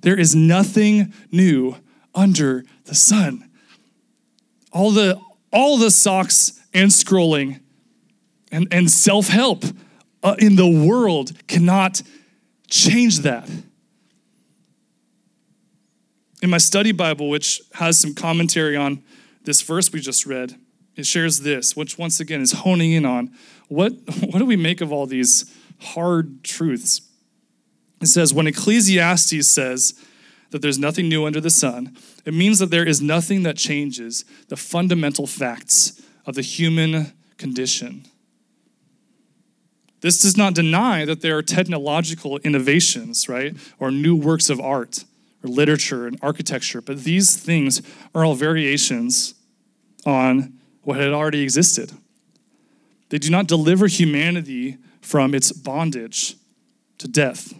There 0.00 0.18
is 0.18 0.34
nothing 0.34 1.14
new 1.30 1.76
under 2.12 2.64
the 2.86 2.96
sun. 2.96 3.48
All 4.72 4.90
the, 4.90 5.18
all 5.52 5.78
the 5.78 5.92
socks 5.92 6.60
and 6.74 6.90
scrolling 6.90 7.60
and, 8.50 8.66
and 8.72 8.90
self 8.90 9.28
help 9.28 9.64
uh, 10.24 10.34
in 10.40 10.56
the 10.56 10.66
world 10.68 11.32
cannot 11.46 12.02
change 12.68 13.20
that. 13.20 13.48
In 16.42 16.50
my 16.50 16.58
study 16.58 16.90
Bible, 16.90 17.28
which 17.28 17.62
has 17.74 17.96
some 17.96 18.12
commentary 18.12 18.76
on 18.76 19.04
this 19.44 19.62
verse 19.62 19.92
we 19.92 20.00
just 20.00 20.26
read, 20.26 20.56
it 20.96 21.06
shares 21.06 21.40
this, 21.40 21.76
which 21.76 21.96
once 21.96 22.18
again 22.18 22.40
is 22.42 22.52
honing 22.52 22.90
in 22.90 23.04
on 23.04 23.30
what, 23.70 23.92
what 24.20 24.38
do 24.38 24.44
we 24.44 24.56
make 24.56 24.82
of 24.82 24.92
all 24.92 25.06
these 25.06 25.50
hard 25.80 26.44
truths? 26.44 27.00
It 28.02 28.06
says, 28.06 28.34
when 28.34 28.46
Ecclesiastes 28.46 29.46
says 29.46 29.94
that 30.50 30.60
there's 30.60 30.78
nothing 30.78 31.08
new 31.08 31.24
under 31.24 31.40
the 31.40 31.50
sun, 31.50 31.96
it 32.24 32.34
means 32.34 32.58
that 32.58 32.70
there 32.70 32.86
is 32.86 33.00
nothing 33.00 33.44
that 33.44 33.56
changes 33.56 34.24
the 34.48 34.56
fundamental 34.56 35.26
facts 35.26 36.02
of 36.26 36.34
the 36.34 36.42
human 36.42 37.12
condition. 37.38 38.04
This 40.00 40.20
does 40.20 40.36
not 40.36 40.54
deny 40.54 41.04
that 41.04 41.20
there 41.20 41.36
are 41.36 41.42
technological 41.42 42.38
innovations, 42.38 43.28
right? 43.28 43.54
Or 43.78 43.90
new 43.90 44.16
works 44.16 44.50
of 44.50 44.58
art 44.58 45.04
or 45.44 45.48
literature 45.48 46.06
and 46.06 46.18
architecture, 46.22 46.80
but 46.80 47.04
these 47.04 47.36
things 47.36 47.82
are 48.14 48.24
all 48.24 48.34
variations 48.34 49.34
on 50.06 50.54
what 50.82 50.98
had 50.98 51.12
already 51.12 51.42
existed. 51.42 51.92
They 53.10 53.18
do 53.18 53.30
not 53.30 53.46
deliver 53.46 53.86
humanity 53.86 54.78
from 55.00 55.34
its 55.34 55.52
bondage 55.52 56.36
to 56.98 57.08
death. 57.08 57.52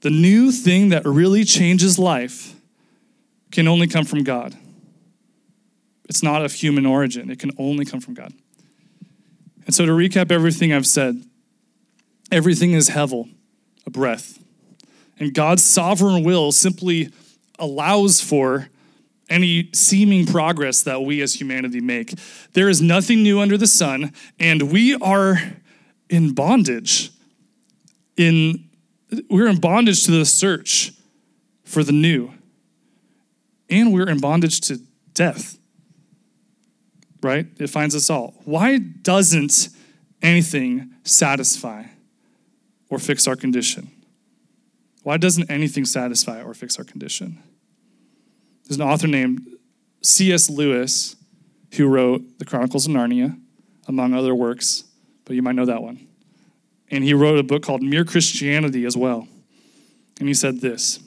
The 0.00 0.10
new 0.10 0.50
thing 0.50 0.88
that 0.90 1.04
really 1.04 1.44
changes 1.44 1.98
life 1.98 2.54
can 3.52 3.68
only 3.68 3.86
come 3.86 4.04
from 4.04 4.24
God. 4.24 4.56
It's 6.08 6.22
not 6.22 6.44
of 6.44 6.52
human 6.52 6.86
origin, 6.86 7.30
it 7.30 7.38
can 7.38 7.52
only 7.58 7.84
come 7.84 8.00
from 8.00 8.14
God. 8.14 8.32
And 9.66 9.74
so, 9.74 9.84
to 9.84 9.92
recap 9.92 10.30
everything 10.30 10.72
I've 10.72 10.86
said, 10.86 11.24
everything 12.30 12.72
is 12.72 12.90
hevel, 12.90 13.28
a 13.84 13.90
breath. 13.90 14.38
And 15.18 15.34
God's 15.34 15.64
sovereign 15.64 16.22
will 16.22 16.52
simply 16.52 17.10
allows 17.58 18.20
for 18.20 18.68
any 19.28 19.70
seeming 19.72 20.26
progress 20.26 20.82
that 20.82 21.02
we 21.02 21.20
as 21.20 21.34
humanity 21.34 21.80
make. 21.80 22.14
There 22.52 22.68
is 22.68 22.80
nothing 22.80 23.22
new 23.22 23.40
under 23.40 23.56
the 23.56 23.66
sun, 23.66 24.12
and 24.38 24.70
we 24.70 24.94
are 24.94 25.38
in 26.08 26.32
bondage. 26.32 27.10
In 28.16 28.68
we're 29.30 29.46
in 29.46 29.60
bondage 29.60 30.04
to 30.04 30.10
the 30.10 30.24
search 30.24 30.92
for 31.64 31.84
the 31.84 31.92
new. 31.92 32.32
And 33.70 33.92
we're 33.92 34.08
in 34.08 34.18
bondage 34.18 34.60
to 34.62 34.80
death 35.14 35.56
right? 37.26 37.46
It 37.58 37.68
finds 37.68 37.94
us 37.94 38.08
all. 38.08 38.34
Why 38.44 38.78
doesn't 38.78 39.68
anything 40.22 40.92
satisfy 41.02 41.84
or 42.88 42.98
fix 42.98 43.26
our 43.26 43.36
condition? 43.36 43.90
Why 45.02 45.16
doesn't 45.16 45.50
anything 45.50 45.84
satisfy 45.84 46.42
or 46.42 46.54
fix 46.54 46.78
our 46.78 46.84
condition? 46.84 47.42
There's 48.66 48.78
an 48.78 48.86
author 48.86 49.06
named 49.06 49.56
C.S. 50.02 50.50
Lewis 50.50 51.16
who 51.74 51.86
wrote 51.86 52.38
The 52.38 52.44
Chronicles 52.44 52.86
of 52.86 52.92
Narnia, 52.92 53.38
among 53.86 54.14
other 54.14 54.34
works, 54.34 54.84
but 55.24 55.36
you 55.36 55.42
might 55.42 55.54
know 55.54 55.66
that 55.66 55.82
one. 55.82 56.06
And 56.90 57.04
he 57.04 57.14
wrote 57.14 57.38
a 57.38 57.42
book 57.42 57.62
called 57.62 57.82
Mere 57.82 58.04
Christianity 58.04 58.84
as 58.84 58.96
well. 58.96 59.28
And 60.18 60.28
he 60.28 60.34
said 60.34 60.60
this 60.60 61.00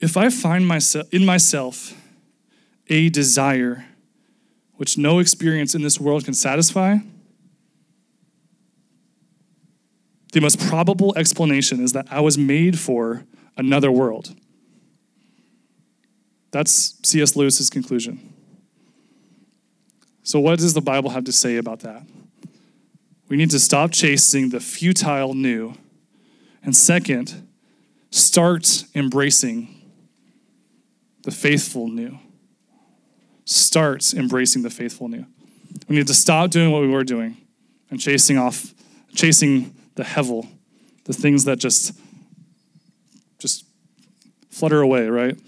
If 0.00 0.16
I 0.16 0.28
find 0.28 0.66
myself 0.66 1.06
in 1.12 1.24
myself 1.24 1.94
a 2.88 3.08
desire 3.08 3.86
which 4.74 4.98
no 4.98 5.18
experience 5.18 5.74
in 5.74 5.82
this 5.82 5.98
world 5.98 6.24
can 6.24 6.34
satisfy, 6.34 6.98
the 10.32 10.40
most 10.40 10.60
probable 10.60 11.16
explanation 11.16 11.82
is 11.82 11.92
that 11.92 12.06
I 12.10 12.20
was 12.20 12.36
made 12.36 12.78
for 12.78 13.24
another 13.56 13.90
world. 13.90 14.34
That's 16.50 16.98
C.S. 17.04 17.36
Lewis's 17.36 17.70
conclusion. 17.70 18.32
So, 20.22 20.40
what 20.40 20.58
does 20.58 20.74
the 20.74 20.80
Bible 20.80 21.10
have 21.10 21.24
to 21.24 21.32
say 21.32 21.56
about 21.56 21.80
that? 21.80 22.02
We 23.28 23.36
need 23.36 23.50
to 23.50 23.58
stop 23.58 23.90
chasing 23.92 24.50
the 24.50 24.60
futile 24.60 25.34
new. 25.34 25.74
And 26.62 26.74
second, 26.74 27.46
start 28.10 28.84
embracing 28.94 29.68
the 31.22 31.30
faithful 31.30 31.88
new 31.88 32.18
Start 33.46 34.12
embracing 34.12 34.62
the 34.62 34.70
faithful 34.70 35.08
new. 35.08 35.24
We 35.88 35.96
need 35.96 36.08
to 36.08 36.14
stop 36.14 36.50
doing 36.50 36.72
what 36.72 36.82
we 36.82 36.88
were 36.88 37.04
doing 37.04 37.36
and 37.90 38.00
chasing 38.00 38.36
off, 38.36 38.74
chasing 39.14 39.72
the 39.94 40.02
hevel, 40.02 40.48
the 41.04 41.12
things 41.12 41.44
that 41.44 41.58
just, 41.58 41.96
just 43.38 43.64
flutter 44.50 44.80
away, 44.80 45.08
right? 45.08 45.38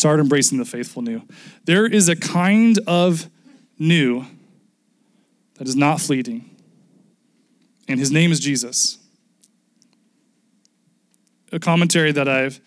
Start 0.00 0.18
embracing 0.18 0.56
the 0.56 0.64
faithful 0.64 1.02
new. 1.02 1.20
There 1.66 1.84
is 1.84 2.08
a 2.08 2.16
kind 2.16 2.78
of 2.86 3.28
new 3.78 4.24
that 5.56 5.68
is 5.68 5.76
not 5.76 6.00
fleeting, 6.00 6.48
and 7.86 8.00
his 8.00 8.10
name 8.10 8.32
is 8.32 8.40
Jesus. 8.40 8.96
A 11.52 11.58
commentary 11.58 12.12
that 12.12 12.28
I've 12.28 12.62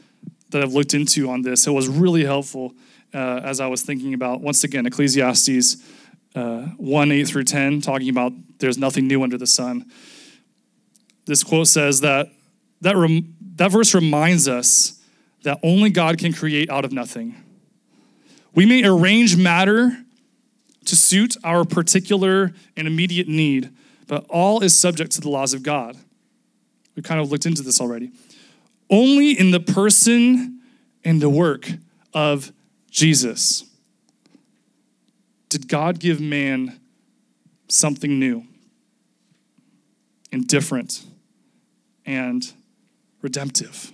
that 0.52 0.62
I've 0.62 0.74
looked 0.74 0.94
into 0.94 1.28
on 1.28 1.42
this, 1.42 1.66
it 1.66 1.72
was 1.72 1.88
really 1.88 2.24
helpful 2.24 2.76
uh, 3.16 3.42
as 3.44 3.60
I 3.60 3.66
was 3.66 3.82
thinking 3.82 4.14
about, 4.14 4.42
once 4.42 4.64
again, 4.64 4.86
Ecclesiastes 4.86 5.78
uh, 6.36 6.66
1 6.78 7.12
8 7.12 7.28
through 7.28 7.46
10, 7.46 7.82
talking 7.82 8.10
about 8.10 8.32
there's 8.60 8.78
nothing 8.78 9.08
new 9.08 9.24
under 9.24 9.40
the 9.40 9.48
sun. 9.48 9.92
This 11.26 11.44
quote 11.44 11.68
says 11.68 12.02
that 12.02 12.30
that, 12.82 12.96
rem- 12.96 13.36
that 13.56 13.72
verse 13.72 13.96
reminds 13.96 14.48
us 14.48 15.00
that 15.44 15.60
only 15.62 15.90
God 15.90 16.18
can 16.18 16.34
create 16.34 16.70
out 16.70 16.86
of 16.86 16.92
nothing. 16.92 17.36
We 18.56 18.66
may 18.66 18.84
arrange 18.84 19.38
matter 19.38 19.98
to 20.86 20.96
suit 20.96 21.38
our 21.44 21.64
particular 21.64 22.54
and 22.76 22.88
immediate 22.88 23.28
need, 23.28 23.70
but 24.08 24.26
all 24.30 24.62
is 24.64 24.78
subject 24.78 25.12
to 25.14 25.22
the 25.22 25.30
laws 25.30 25.54
of 25.54 25.64
God. 25.64 25.98
We 26.96 27.02
kind 27.02 27.20
of 27.20 27.32
looked 27.32 27.46
into 27.46 27.62
this 27.62 27.82
already. 27.82 28.12
Only 28.90 29.32
in 29.32 29.52
the 29.52 29.60
person 29.60 30.62
and 31.04 31.22
the 31.22 31.30
work 31.30 31.70
of 32.14 32.52
Jesus. 32.92 33.66
Did 35.50 35.68
God 35.68 36.00
give 36.00 36.20
man 36.20 36.80
something 37.68 38.20
new 38.20 38.46
and 40.32 40.48
different 40.48 41.04
and 42.06 42.54
redemptive? 43.22 43.94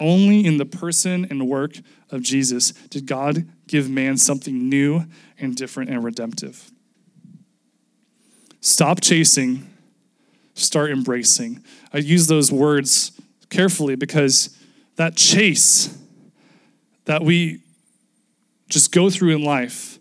Only 0.00 0.46
in 0.46 0.56
the 0.56 0.64
person 0.64 1.26
and 1.28 1.46
work 1.46 1.74
of 2.10 2.22
Jesus 2.22 2.72
did 2.88 3.06
God 3.06 3.46
give 3.66 3.90
man 3.90 4.16
something 4.16 4.68
new 4.68 5.04
and 5.38 5.54
different 5.54 5.90
and 5.90 6.02
redemptive. 6.02 6.70
Stop 8.62 9.00
chasing, 9.00 9.68
start 10.54 10.90
embracing. 10.90 11.62
I 11.92 11.98
use 11.98 12.26
those 12.26 12.50
words 12.50 13.12
carefully 13.50 13.94
because 13.94 14.56
that 14.96 15.16
chase 15.16 15.96
that 17.04 17.22
we 17.22 17.62
just 18.68 18.92
go 18.92 19.10
through 19.10 19.34
in 19.34 19.44
life, 19.44 19.98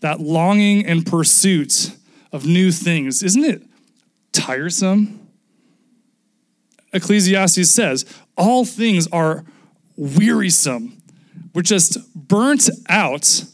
that 0.00 0.20
longing 0.20 0.86
and 0.86 1.04
pursuit 1.06 1.92
of 2.32 2.46
new 2.46 2.72
things, 2.72 3.22
isn't 3.22 3.44
it 3.44 3.62
tiresome? 4.32 5.28
Ecclesiastes 6.92 7.70
says, 7.70 8.04
all 8.36 8.64
things 8.64 9.06
are 9.08 9.44
wearisome. 9.96 11.00
We're 11.54 11.62
just 11.62 11.98
burnt 12.14 12.68
out 12.88 13.44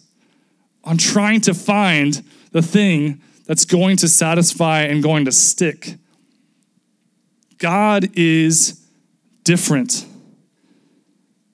on 0.85 0.99
trying 0.99 1.41
to 1.43 1.55
find 1.55 2.23
the 2.51 2.62
thing 2.62 3.21
that's 3.47 3.65
going 3.65 3.97
to 3.99 4.09
satisfy 4.09 4.83
and 4.83 5.03
going 5.03 5.25
to 5.25 5.33
stick. 5.33 5.97
God 7.59 8.09
is 8.15 8.85
different. 9.45 10.07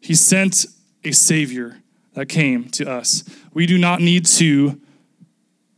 He 0.01 0.15
sent 0.15 0.67
a 1.05 1.13
Savior 1.13 1.79
that 2.15 2.27
came 2.27 2.69
to 2.71 2.91
us. 2.91 3.25
We 3.53 3.67
do 3.67 3.77
not 3.77 4.01
need 4.01 4.25
to 4.27 4.81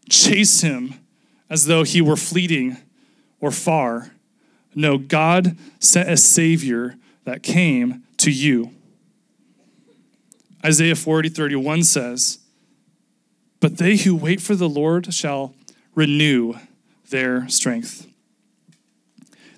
chase 0.08 0.60
him 0.60 0.94
as 1.48 1.66
though 1.66 1.82
he 1.82 2.00
were 2.00 2.16
fleeting 2.16 2.76
or 3.40 3.50
far. 3.50 4.12
No, 4.74 4.98
God 4.98 5.56
sent 5.80 6.08
a 6.08 6.16
Savior 6.16 6.96
that 7.30 7.44
came 7.44 8.02
to 8.16 8.28
you. 8.28 8.72
Isaiah 10.64 10.96
40, 10.96 11.28
31 11.28 11.84
says, 11.84 12.38
But 13.60 13.78
they 13.78 13.96
who 13.96 14.16
wait 14.16 14.40
for 14.40 14.56
the 14.56 14.68
Lord 14.68 15.14
shall 15.14 15.54
renew 15.94 16.54
their 17.10 17.48
strength. 17.48 18.08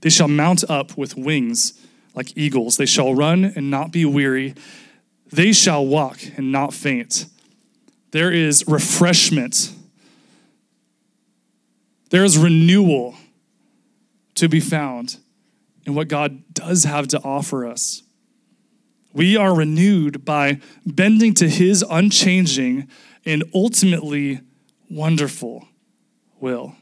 They 0.02 0.10
shall 0.10 0.28
mount 0.28 0.68
up 0.68 0.98
with 0.98 1.16
wings 1.16 1.80
like 2.14 2.36
eagles. 2.36 2.76
They 2.76 2.84
shall 2.84 3.14
run 3.14 3.44
and 3.44 3.70
not 3.70 3.90
be 3.90 4.04
weary. 4.04 4.54
They 5.32 5.52
shall 5.52 5.86
walk 5.86 6.18
and 6.36 6.52
not 6.52 6.74
faint. 6.74 7.24
There 8.10 8.30
is 8.30 8.64
refreshment. 8.68 9.72
There 12.10 12.22
is 12.22 12.36
renewal 12.36 13.14
to 14.34 14.46
be 14.46 14.60
found 14.60 15.16
in 15.84 15.94
what 15.94 16.08
God 16.08 16.54
does 16.54 16.84
have 16.84 17.08
to 17.08 17.20
offer 17.22 17.66
us. 17.66 18.02
We 19.12 19.36
are 19.36 19.54
renewed 19.54 20.24
by 20.24 20.60
bending 20.86 21.34
to 21.34 21.48
his 21.48 21.84
unchanging 21.88 22.88
and 23.26 23.44
ultimately 23.54 24.40
wonderful 24.90 25.68
will 26.40 26.76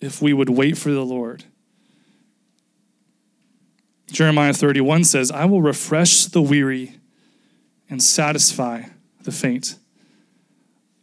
if 0.00 0.20
we 0.20 0.32
would 0.32 0.50
wait 0.50 0.76
for 0.76 0.90
the 0.90 1.04
Lord. 1.04 1.44
Jeremiah 4.08 4.52
31 4.52 5.04
says, 5.04 5.30
I 5.30 5.44
will 5.46 5.62
refresh 5.62 6.26
the 6.26 6.42
weary 6.42 6.96
and 7.88 8.02
satisfy 8.02 8.84
the 9.22 9.32
faint. 9.32 9.76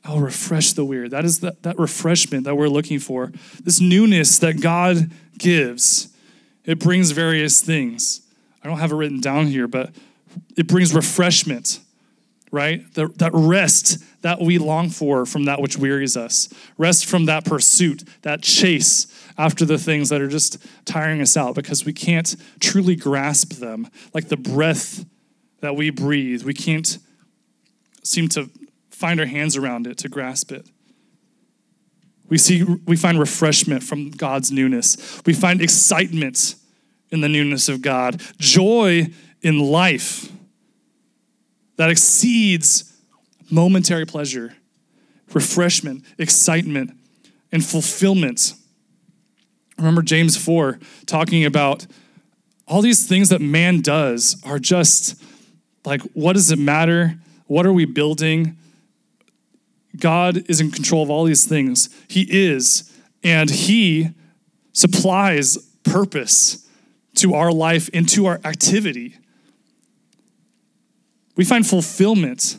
I'll 0.06 0.20
refresh 0.20 0.74
the 0.74 0.84
weary. 0.84 1.10
That 1.10 1.26
is 1.26 1.40
that, 1.40 1.64
that 1.64 1.80
refreshment 1.80 2.44
that 2.44 2.56
we're 2.56 2.68
looking 2.68 3.00
for. 3.00 3.32
This 3.64 3.80
newness 3.80 4.38
that 4.40 4.62
God 4.62 5.12
gives. 5.38 6.13
It 6.66 6.80
brings 6.80 7.12
various 7.12 7.62
things. 7.62 8.22
I 8.64 8.68
don't 8.68 8.80
have 8.80 8.92
it 8.92 8.96
written 8.96 9.20
down 9.20 9.48
here, 9.48 9.68
but 9.68 9.92
it 10.56 10.68
brings 10.68 10.94
refreshment, 10.94 11.80
right? 12.52 12.82
The, 12.94 13.08
that 13.18 13.32
rest 13.34 14.04
that 14.22 14.40
we 14.40 14.58
long 14.58 14.90
for 14.90 15.26
from 15.26 15.46
that 15.46 15.62
which 15.62 15.78
wearies 15.78 16.16
us. 16.16 16.50
Rest 16.78 17.06
from 17.06 17.26
that 17.26 17.44
pursuit, 17.44 18.04
that 18.22 18.42
chase 18.42 19.08
after 19.38 19.66
the 19.66 19.78
things 19.78 20.10
that 20.10 20.22
are 20.22 20.28
just 20.28 20.58
tiring 20.86 21.22
us 21.22 21.36
out 21.36 21.56
because 21.56 21.86
we 21.86 21.94
can't 21.94 22.36
truly 22.60 22.96
grasp 22.96 23.54
them. 23.54 23.90
Like 24.14 24.30
the 24.30 24.38
breath 24.38 25.06
that 25.60 25.76
we 25.76 25.90
breathe, 25.90 26.44
we 26.44 26.54
can't 26.54 26.98
seem 28.04 28.30
to 28.30 28.50
find 28.90 29.20
our 29.20 29.26
hands 29.26 29.58
around 29.58 29.88
it 29.88 29.98
to 30.00 30.10
grasp 30.10 30.52
it. 30.52 30.68
We 32.30 32.38
see 32.38 32.64
we 32.64 32.96
find 32.96 33.20
refreshment 33.20 33.84
from 33.84 34.10
God's 34.10 34.52
newness. 34.52 35.22
We 35.26 35.34
find 35.34 35.62
excitement 35.62 36.56
in 37.12 37.22
the 37.22 37.30
newness 37.30 37.70
of 37.70 37.82
God, 37.82 38.22
joy 38.40 39.08
in 39.42 39.60
life 39.60 40.32
that 41.76 41.90
exceeds 41.90 42.92
momentary 43.52 44.06
pleasure, 44.06 44.56
refreshment, 45.34 46.04
excitement, 46.18 46.92
and 47.52 47.64
fulfillment. 47.64 48.54
Remember 49.78 50.02
James 50.02 50.38
4 50.38 50.80
talking 51.06 51.46
about 51.46 51.86
all 52.68 52.82
these 52.82 53.08
things 53.08 53.30
that 53.30 53.42
man 53.42 53.82
does 53.82 54.42
are 54.46 54.60
just 54.60 55.22
like, 55.86 56.02
what 56.14 56.34
does 56.34 56.52
it 56.52 56.60
matter? 56.60 57.16
What 57.48 57.66
are 57.66 57.74
we 57.74 57.86
building? 57.86 58.58
God 60.00 60.50
is 60.50 60.60
in 60.60 60.72
control 60.72 61.04
of 61.04 61.10
all 61.10 61.26
these 61.26 61.46
things. 61.46 61.90
He 62.08 62.28
is, 62.30 62.92
and 63.24 63.50
He 63.50 64.10
supplies 64.72 65.58
purpose 65.84 66.68
to 67.16 67.36
our 67.36 67.52
life 67.52 67.90
and 67.94 68.08
to 68.10 68.26
our 68.26 68.40
activity. 68.44 69.18
We 71.36 71.46
find 71.46 71.66
fulfillment 71.66 72.58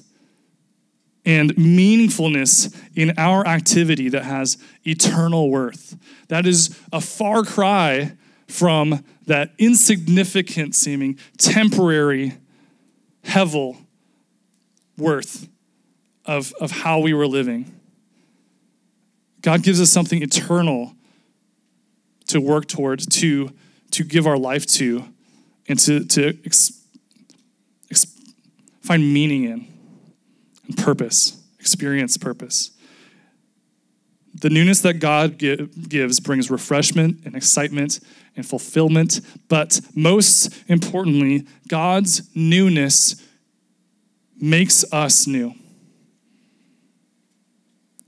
and 1.24 1.54
meaningfulness 1.56 2.76
in 2.94 3.14
our 3.16 3.46
activity 3.46 4.08
that 4.10 4.24
has 4.24 4.58
eternal 4.84 5.50
worth. 5.50 5.96
That 6.28 6.46
is 6.46 6.78
a 6.92 7.00
far 7.00 7.42
cry 7.44 8.12
from 8.46 9.04
that 9.26 9.52
insignificant 9.58 10.74
seeming, 10.74 11.18
temporary 11.38 12.34
hevel 13.24 13.78
worth 14.98 15.48
of, 16.26 16.52
of 16.60 16.70
how 16.70 16.98
we 17.00 17.12
were 17.14 17.26
living. 17.26 17.72
God 19.40 19.62
gives 19.62 19.80
us 19.80 19.90
something 19.90 20.22
eternal 20.22 20.94
to 22.28 22.40
work 22.40 22.66
toward, 22.66 23.00
to, 23.12 23.50
to 23.90 24.04
give 24.04 24.26
our 24.26 24.38
life 24.38 24.66
to, 24.66 25.04
and 25.68 25.78
to, 25.80 26.04
to 26.04 26.38
ex, 26.44 26.82
ex, 27.90 28.06
find 28.80 29.12
meaning 29.12 29.44
in 29.44 29.66
and 30.66 30.76
purpose, 30.78 31.42
experience 31.58 32.16
purpose. 32.16 32.70
The 34.40 34.50
newness 34.50 34.80
that 34.80 34.94
God 34.94 35.38
give, 35.38 35.88
gives 35.88 36.18
brings 36.20 36.50
refreshment 36.50 37.20
and 37.24 37.36
excitement 37.36 38.00
and 38.36 38.44
fulfillment, 38.44 39.20
but 39.48 39.80
most 39.94 40.52
importantly, 40.68 41.46
God's 41.68 42.34
newness 42.34 43.22
makes 44.40 44.84
us 44.92 45.26
new. 45.26 45.54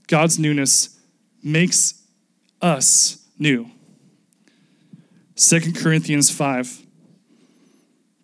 God's 0.07 0.39
newness 0.39 0.99
makes 1.43 2.03
us 2.61 3.25
new. 3.39 3.71
2 5.37 5.73
Corinthians 5.75 6.31
5. 6.31 6.83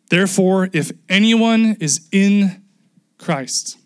Therefore, 0.09 0.69
if 0.73 0.93
anyone 1.09 1.77
is 1.81 2.09
in 2.13 2.63
Christ, 3.19 3.79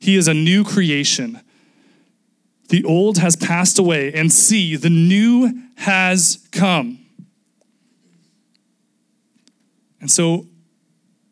he 0.00 0.16
is 0.16 0.28
a 0.28 0.34
new 0.34 0.64
creation. 0.64 1.40
The 2.68 2.84
old 2.84 3.18
has 3.18 3.36
passed 3.36 3.78
away, 3.78 4.12
and 4.12 4.32
see, 4.32 4.76
the 4.76 4.90
new 4.90 5.62
has 5.78 6.46
come. 6.52 6.98
And 10.00 10.10
so, 10.10 10.46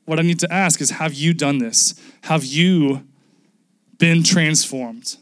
what 0.04 0.18
I 0.18 0.22
need 0.22 0.38
to 0.40 0.52
ask 0.52 0.80
is 0.80 0.90
Have 0.90 1.14
you 1.14 1.34
done 1.34 1.58
this? 1.58 1.94
Have 2.22 2.44
you 2.44 3.06
been 3.98 4.22
transformed 4.22 5.16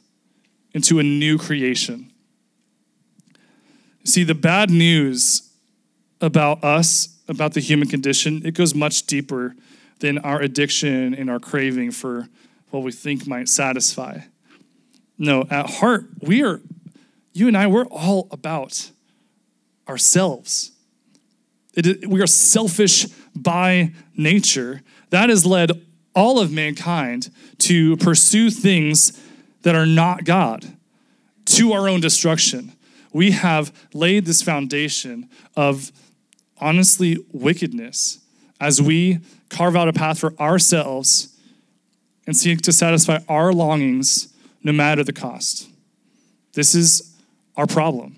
into 0.72 0.98
a 0.98 1.02
new 1.02 1.38
creation? 1.38 2.12
See, 4.04 4.24
the 4.24 4.34
bad 4.34 4.70
news 4.70 5.50
about 6.20 6.62
us, 6.64 7.18
about 7.28 7.54
the 7.54 7.60
human 7.60 7.88
condition, 7.88 8.42
it 8.44 8.54
goes 8.54 8.74
much 8.74 9.06
deeper 9.06 9.54
than 10.00 10.18
our 10.18 10.40
addiction 10.40 11.14
and 11.14 11.30
our 11.30 11.38
craving 11.38 11.92
for 11.92 12.28
what 12.70 12.82
we 12.82 12.92
think 12.92 13.26
might 13.26 13.48
satisfy. 13.48 14.18
No, 15.18 15.44
at 15.50 15.70
heart, 15.70 16.06
we 16.20 16.42
are, 16.42 16.60
you 17.32 17.46
and 17.48 17.56
I, 17.56 17.66
we're 17.66 17.86
all 17.86 18.28
about 18.30 18.90
ourselves. 19.88 20.72
It, 21.74 22.08
we 22.08 22.20
are 22.20 22.26
selfish 22.26 23.06
by 23.34 23.92
nature. 24.16 24.82
That 25.10 25.28
has 25.28 25.46
led 25.46 25.86
all 26.14 26.38
of 26.38 26.52
mankind 26.52 27.30
to 27.58 27.96
pursue 27.96 28.50
things 28.50 29.20
that 29.62 29.74
are 29.74 29.86
not 29.86 30.24
God 30.24 30.76
to 31.44 31.72
our 31.72 31.88
own 31.88 32.00
destruction. 32.00 32.72
We 33.12 33.32
have 33.32 33.72
laid 33.92 34.24
this 34.24 34.42
foundation 34.42 35.28
of 35.56 35.92
honestly 36.58 37.18
wickedness 37.32 38.18
as 38.60 38.80
we 38.80 39.20
carve 39.48 39.76
out 39.76 39.88
a 39.88 39.92
path 39.92 40.18
for 40.18 40.34
ourselves 40.38 41.36
and 42.26 42.36
seek 42.36 42.62
to 42.62 42.72
satisfy 42.72 43.18
our 43.28 43.52
longings 43.52 44.32
no 44.62 44.72
matter 44.72 45.02
the 45.02 45.12
cost. 45.12 45.68
This 46.54 46.74
is 46.74 47.14
our 47.56 47.66
problem. 47.66 48.16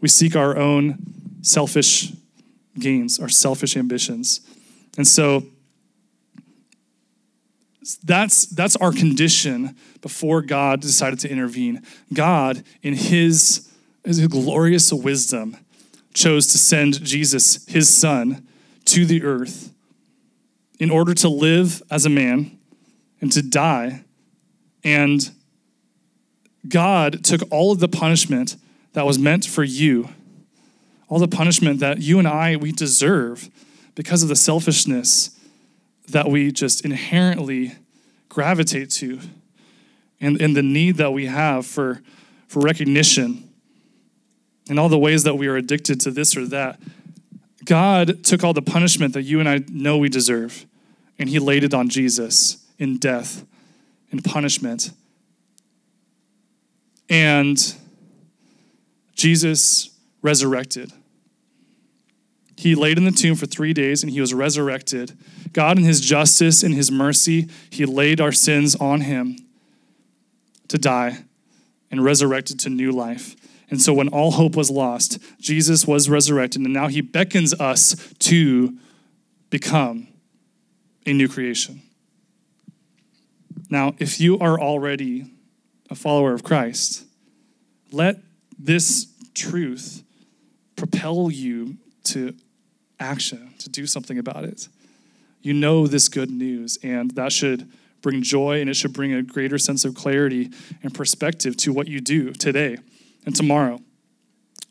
We 0.00 0.08
seek 0.08 0.34
our 0.34 0.56
own 0.56 0.98
selfish 1.42 2.12
gains, 2.78 3.20
our 3.20 3.28
selfish 3.28 3.76
ambitions. 3.76 4.40
And 4.96 5.06
so 5.06 5.44
that's 7.96 8.46
that's 8.46 8.76
our 8.76 8.92
condition 8.92 9.76
before 10.00 10.42
God 10.42 10.80
decided 10.80 11.18
to 11.20 11.30
intervene. 11.30 11.82
God, 12.12 12.62
in 12.82 12.94
his, 12.94 13.70
his 14.04 14.26
glorious 14.28 14.92
wisdom, 14.92 15.56
chose 16.14 16.46
to 16.48 16.58
send 16.58 17.04
Jesus, 17.04 17.66
his 17.66 17.88
son, 17.88 18.46
to 18.86 19.04
the 19.04 19.22
earth 19.22 19.72
in 20.78 20.90
order 20.90 21.14
to 21.14 21.28
live 21.28 21.82
as 21.90 22.06
a 22.06 22.10
man 22.10 22.58
and 23.20 23.30
to 23.32 23.42
die. 23.42 24.04
And 24.82 25.30
God 26.68 27.22
took 27.22 27.42
all 27.50 27.72
of 27.72 27.80
the 27.80 27.88
punishment 27.88 28.56
that 28.94 29.06
was 29.06 29.18
meant 29.18 29.44
for 29.44 29.62
you, 29.62 30.08
all 31.08 31.18
the 31.18 31.28
punishment 31.28 31.80
that 31.80 32.00
you 32.00 32.18
and 32.18 32.26
I 32.26 32.56
we 32.56 32.72
deserve 32.72 33.50
because 33.94 34.22
of 34.22 34.28
the 34.28 34.36
selfishness 34.36 35.30
that 36.10 36.28
we 36.28 36.52
just 36.52 36.84
inherently 36.84 37.76
gravitate 38.28 38.90
to 38.90 39.20
and, 40.20 40.40
and 40.40 40.56
the 40.56 40.62
need 40.62 40.96
that 40.96 41.12
we 41.12 41.26
have 41.26 41.66
for, 41.66 42.00
for 42.48 42.60
recognition 42.60 43.48
and 44.68 44.78
all 44.78 44.88
the 44.88 44.98
ways 44.98 45.24
that 45.24 45.36
we 45.36 45.48
are 45.48 45.56
addicted 45.56 46.00
to 46.00 46.10
this 46.10 46.36
or 46.36 46.46
that. 46.46 46.80
God 47.64 48.24
took 48.24 48.44
all 48.44 48.52
the 48.52 48.62
punishment 48.62 49.14
that 49.14 49.22
you 49.22 49.40
and 49.40 49.48
I 49.48 49.60
know 49.68 49.98
we 49.98 50.08
deserve 50.08 50.66
and 51.18 51.28
he 51.28 51.38
laid 51.38 51.64
it 51.64 51.74
on 51.74 51.88
Jesus 51.88 52.64
in 52.78 52.98
death 52.98 53.44
and 54.10 54.24
punishment. 54.24 54.90
And 57.08 57.58
Jesus 59.14 59.90
resurrected. 60.22 60.92
He 62.60 62.74
laid 62.74 62.98
in 62.98 63.04
the 63.04 63.10
tomb 63.10 63.36
for 63.36 63.46
three 63.46 63.72
days 63.72 64.02
and 64.02 64.12
he 64.12 64.20
was 64.20 64.34
resurrected. 64.34 65.16
God, 65.54 65.78
in 65.78 65.84
his 65.84 65.98
justice 65.98 66.62
and 66.62 66.74
his 66.74 66.92
mercy, 66.92 67.48
he 67.70 67.86
laid 67.86 68.20
our 68.20 68.32
sins 68.32 68.76
on 68.76 69.00
him 69.00 69.38
to 70.68 70.76
die 70.76 71.24
and 71.90 72.04
resurrected 72.04 72.60
to 72.60 72.68
new 72.68 72.92
life. 72.92 73.34
And 73.70 73.80
so, 73.80 73.94
when 73.94 74.08
all 74.08 74.32
hope 74.32 74.56
was 74.56 74.70
lost, 74.70 75.18
Jesus 75.40 75.86
was 75.86 76.10
resurrected, 76.10 76.60
and 76.60 76.74
now 76.74 76.88
he 76.88 77.00
beckons 77.00 77.58
us 77.58 78.12
to 78.18 78.76
become 79.48 80.08
a 81.06 81.14
new 81.14 81.28
creation. 81.28 81.80
Now, 83.70 83.94
if 83.98 84.20
you 84.20 84.38
are 84.38 84.60
already 84.60 85.24
a 85.88 85.94
follower 85.94 86.34
of 86.34 86.44
Christ, 86.44 87.06
let 87.90 88.18
this 88.58 89.06
truth 89.32 90.02
propel 90.76 91.30
you 91.30 91.78
to 92.04 92.34
action, 93.00 93.54
to 93.58 93.68
do 93.68 93.86
something 93.86 94.18
about 94.18 94.44
it. 94.44 94.68
You 95.42 95.54
know 95.54 95.86
this 95.86 96.08
good 96.08 96.30
news, 96.30 96.78
and 96.82 97.10
that 97.12 97.32
should 97.32 97.68
bring 98.02 98.22
joy 98.22 98.60
and 98.60 98.70
it 98.70 98.74
should 98.74 98.92
bring 98.92 99.12
a 99.12 99.22
greater 99.22 99.58
sense 99.58 99.84
of 99.84 99.94
clarity 99.94 100.50
and 100.82 100.94
perspective 100.94 101.56
to 101.58 101.72
what 101.72 101.88
you 101.88 102.00
do 102.00 102.32
today 102.32 102.78
and 103.26 103.34
tomorrow. 103.34 103.80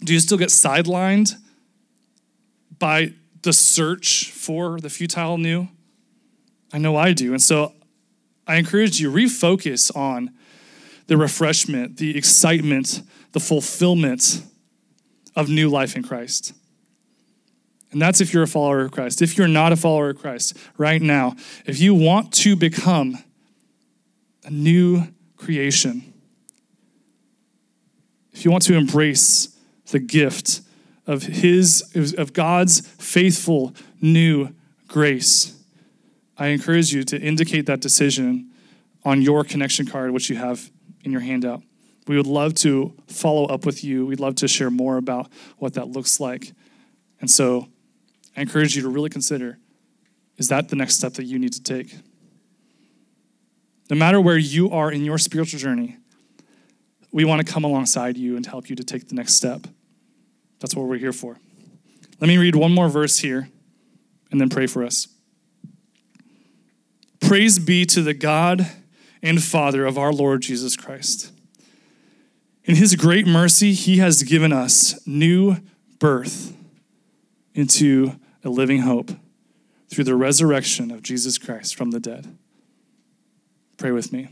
Do 0.03 0.13
you 0.13 0.19
still 0.19 0.37
get 0.37 0.49
sidelined 0.49 1.35
by 2.77 3.13
the 3.41 3.53
search 3.53 4.31
for 4.31 4.79
the 4.79 4.89
futile 4.89 5.37
new? 5.37 5.67
I 6.71 6.77
know 6.77 6.95
I 6.95 7.13
do. 7.13 7.33
And 7.33 7.41
so 7.41 7.73
I 8.47 8.55
encourage 8.55 8.99
you 8.99 9.11
refocus 9.11 9.95
on 9.95 10.31
the 11.07 11.17
refreshment, 11.17 11.97
the 11.97 12.17
excitement, 12.17 13.01
the 13.31 13.39
fulfillment 13.39 14.43
of 15.35 15.49
new 15.49 15.69
life 15.69 15.95
in 15.95 16.03
Christ. 16.03 16.53
And 17.91 18.01
that's 18.01 18.21
if 18.21 18.33
you're 18.33 18.43
a 18.43 18.47
follower 18.47 18.81
of 18.81 18.91
Christ. 18.91 19.21
If 19.21 19.37
you're 19.37 19.47
not 19.47 19.71
a 19.71 19.75
follower 19.75 20.11
of 20.11 20.19
Christ 20.19 20.57
right 20.77 21.01
now, 21.01 21.35
if 21.65 21.79
you 21.79 21.95
want 21.95 22.31
to 22.33 22.55
become 22.55 23.17
a 24.45 24.51
new 24.51 25.07
creation, 25.37 26.13
if 28.31 28.45
you 28.45 28.51
want 28.51 28.63
to 28.65 28.75
embrace 28.75 29.57
the 29.91 29.99
gift 29.99 30.61
of 31.07 31.23
his 31.23 31.83
of 32.17 32.33
God's 32.33 32.81
faithful 32.81 33.73
new 34.01 34.49
grace, 34.87 35.57
I 36.37 36.47
encourage 36.47 36.93
you 36.93 37.03
to 37.05 37.19
indicate 37.19 37.65
that 37.65 37.81
decision 37.81 38.51
on 39.03 39.21
your 39.21 39.43
connection 39.43 39.87
card 39.87 40.11
which 40.11 40.29
you 40.29 40.35
have 40.35 40.71
in 41.03 41.11
your 41.11 41.21
handout. 41.21 41.63
We 42.07 42.17
would 42.17 42.27
love 42.27 42.53
to 42.55 42.93
follow 43.07 43.45
up 43.45 43.65
with 43.65 43.83
you. 43.83 44.05
We'd 44.05 44.19
love 44.19 44.35
to 44.35 44.47
share 44.47 44.69
more 44.69 44.97
about 44.97 45.31
what 45.57 45.73
that 45.73 45.89
looks 45.89 46.19
like. 46.19 46.53
And 47.19 47.29
so 47.29 47.67
I 48.39 48.41
encourage 48.43 48.73
you 48.73 48.81
to 48.83 48.89
really 48.89 49.09
consider 49.09 49.59
is 50.37 50.47
that 50.47 50.69
the 50.69 50.77
next 50.77 50.95
step 50.95 51.15
that 51.15 51.25
you 51.25 51.37
need 51.37 51.51
to 51.51 51.61
take? 51.61 51.93
No 53.89 53.97
matter 53.97 54.21
where 54.21 54.37
you 54.37 54.71
are 54.71 54.89
in 54.89 55.03
your 55.03 55.17
spiritual 55.17 55.59
journey, 55.59 55.97
we 57.11 57.25
want 57.25 57.45
to 57.45 57.53
come 57.53 57.65
alongside 57.65 58.15
you 58.15 58.37
and 58.37 58.45
help 58.45 58.69
you 58.69 58.77
to 58.77 58.83
take 58.83 59.09
the 59.09 59.15
next 59.15 59.33
step. 59.33 59.67
That's 60.61 60.73
what 60.73 60.87
we're 60.87 60.99
here 60.99 61.11
for. 61.11 61.37
Let 62.21 62.29
me 62.29 62.37
read 62.37 62.55
one 62.55 62.71
more 62.71 62.87
verse 62.87 63.17
here 63.17 63.49
and 64.31 64.39
then 64.39 64.47
pray 64.47 64.67
for 64.67 64.85
us. 64.85 65.09
Praise 67.19 67.59
be 67.59 67.85
to 67.87 68.01
the 68.01 68.13
God 68.13 68.71
and 69.21 69.43
Father 69.43 69.85
of 69.85 69.97
our 69.97 70.13
Lord 70.13 70.43
Jesus 70.43 70.77
Christ. 70.77 71.33
In 72.63 72.75
his 72.75 72.95
great 72.95 73.27
mercy, 73.27 73.73
he 73.73 73.97
has 73.97 74.23
given 74.23 74.53
us 74.53 75.05
new 75.05 75.57
birth 75.99 76.55
into 77.53 78.13
a 78.43 78.49
living 78.49 78.81
hope 78.81 79.11
through 79.89 80.03
the 80.03 80.15
resurrection 80.15 80.91
of 80.91 81.01
Jesus 81.01 81.37
Christ 81.37 81.75
from 81.75 81.91
the 81.91 81.99
dead. 81.99 82.37
Pray 83.77 83.91
with 83.91 84.13
me. 84.13 84.29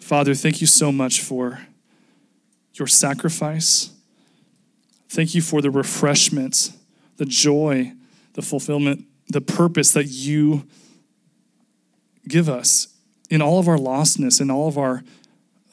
Father, 0.00 0.34
thank 0.34 0.60
you 0.60 0.66
so 0.66 0.90
much 0.90 1.20
for 1.20 1.60
your 2.74 2.88
sacrifice. 2.88 3.92
Thank 5.08 5.34
you 5.34 5.42
for 5.42 5.62
the 5.62 5.70
refreshment, 5.70 6.72
the 7.16 7.24
joy, 7.24 7.92
the 8.34 8.42
fulfillment, 8.42 9.04
the 9.28 9.40
purpose 9.40 9.92
that 9.92 10.06
you 10.06 10.66
give 12.28 12.48
us 12.48 12.88
in 13.28 13.40
all 13.40 13.58
of 13.58 13.68
our 13.68 13.76
lostness, 13.76 14.40
in 14.40 14.50
all 14.50 14.68
of 14.68 14.76
our 14.76 15.02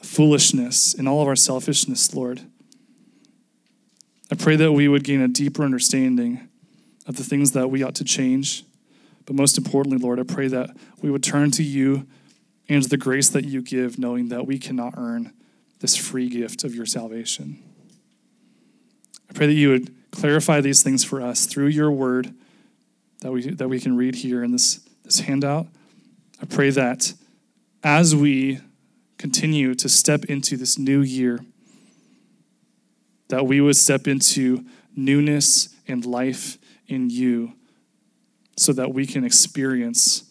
foolishness, 0.02 0.94
in 0.94 1.08
all 1.08 1.22
of 1.22 1.28
our 1.28 1.36
selfishness, 1.36 2.14
Lord. 2.14 2.42
I 4.30 4.34
pray 4.34 4.56
that 4.56 4.72
we 4.72 4.88
would 4.88 5.04
gain 5.04 5.20
a 5.20 5.28
deeper 5.28 5.62
understanding 5.62 6.48
of 7.06 7.16
the 7.16 7.24
things 7.24 7.52
that 7.52 7.70
we 7.70 7.82
ought 7.82 7.94
to 7.96 8.04
change. 8.04 8.64
But 9.24 9.36
most 9.36 9.56
importantly, 9.56 9.98
Lord, 9.98 10.20
I 10.20 10.22
pray 10.22 10.48
that 10.48 10.76
we 11.00 11.10
would 11.10 11.22
turn 11.22 11.50
to 11.52 11.62
you 11.62 12.06
and 12.68 12.82
the 12.84 12.96
grace 12.96 13.28
that 13.30 13.44
you 13.44 13.62
give, 13.62 13.98
knowing 13.98 14.28
that 14.28 14.46
we 14.46 14.58
cannot 14.58 14.94
earn 14.96 15.32
this 15.80 15.96
free 15.96 16.28
gift 16.28 16.64
of 16.64 16.74
your 16.74 16.86
salvation. 16.86 17.62
I 19.30 19.32
pray 19.32 19.46
that 19.46 19.54
you 19.54 19.70
would 19.70 19.94
clarify 20.10 20.60
these 20.60 20.82
things 20.82 21.04
for 21.04 21.20
us 21.20 21.46
through 21.46 21.68
your 21.68 21.90
word 21.90 22.34
that 23.20 23.32
we, 23.32 23.50
that 23.50 23.68
we 23.68 23.80
can 23.80 23.96
read 23.96 24.16
here 24.16 24.44
in 24.44 24.52
this, 24.52 24.80
this 25.04 25.20
handout. 25.20 25.66
I 26.40 26.46
pray 26.46 26.70
that 26.70 27.14
as 27.82 28.14
we 28.14 28.60
continue 29.16 29.74
to 29.74 29.88
step 29.88 30.24
into 30.26 30.56
this 30.56 30.78
new 30.78 31.00
year, 31.00 31.40
that 33.28 33.46
we 33.46 33.60
would 33.60 33.76
step 33.76 34.06
into 34.06 34.64
newness 34.96 35.74
and 35.86 36.04
life 36.04 36.58
in 36.86 37.10
you 37.10 37.52
so 38.56 38.72
that 38.72 38.92
we 38.92 39.06
can 39.06 39.24
experience 39.24 40.24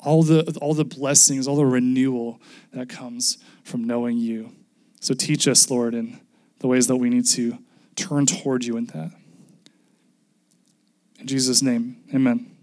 all 0.00 0.22
the, 0.22 0.58
all 0.60 0.74
the 0.74 0.84
blessings, 0.84 1.46
all 1.46 1.56
the 1.56 1.64
renewal 1.64 2.40
that 2.72 2.88
comes 2.88 3.38
from 3.62 3.84
knowing 3.84 4.18
you. 4.18 4.52
So 5.00 5.14
teach 5.14 5.48
us, 5.48 5.70
Lord, 5.70 5.94
in 5.94 6.20
the 6.58 6.66
ways 6.66 6.86
that 6.88 6.96
we 6.96 7.08
need 7.08 7.26
to 7.26 7.58
turn 7.96 8.26
toward 8.26 8.64
you 8.64 8.76
in 8.76 8.86
that. 8.86 9.12
In 11.20 11.26
Jesus' 11.26 11.62
name, 11.62 12.02
amen. 12.14 12.53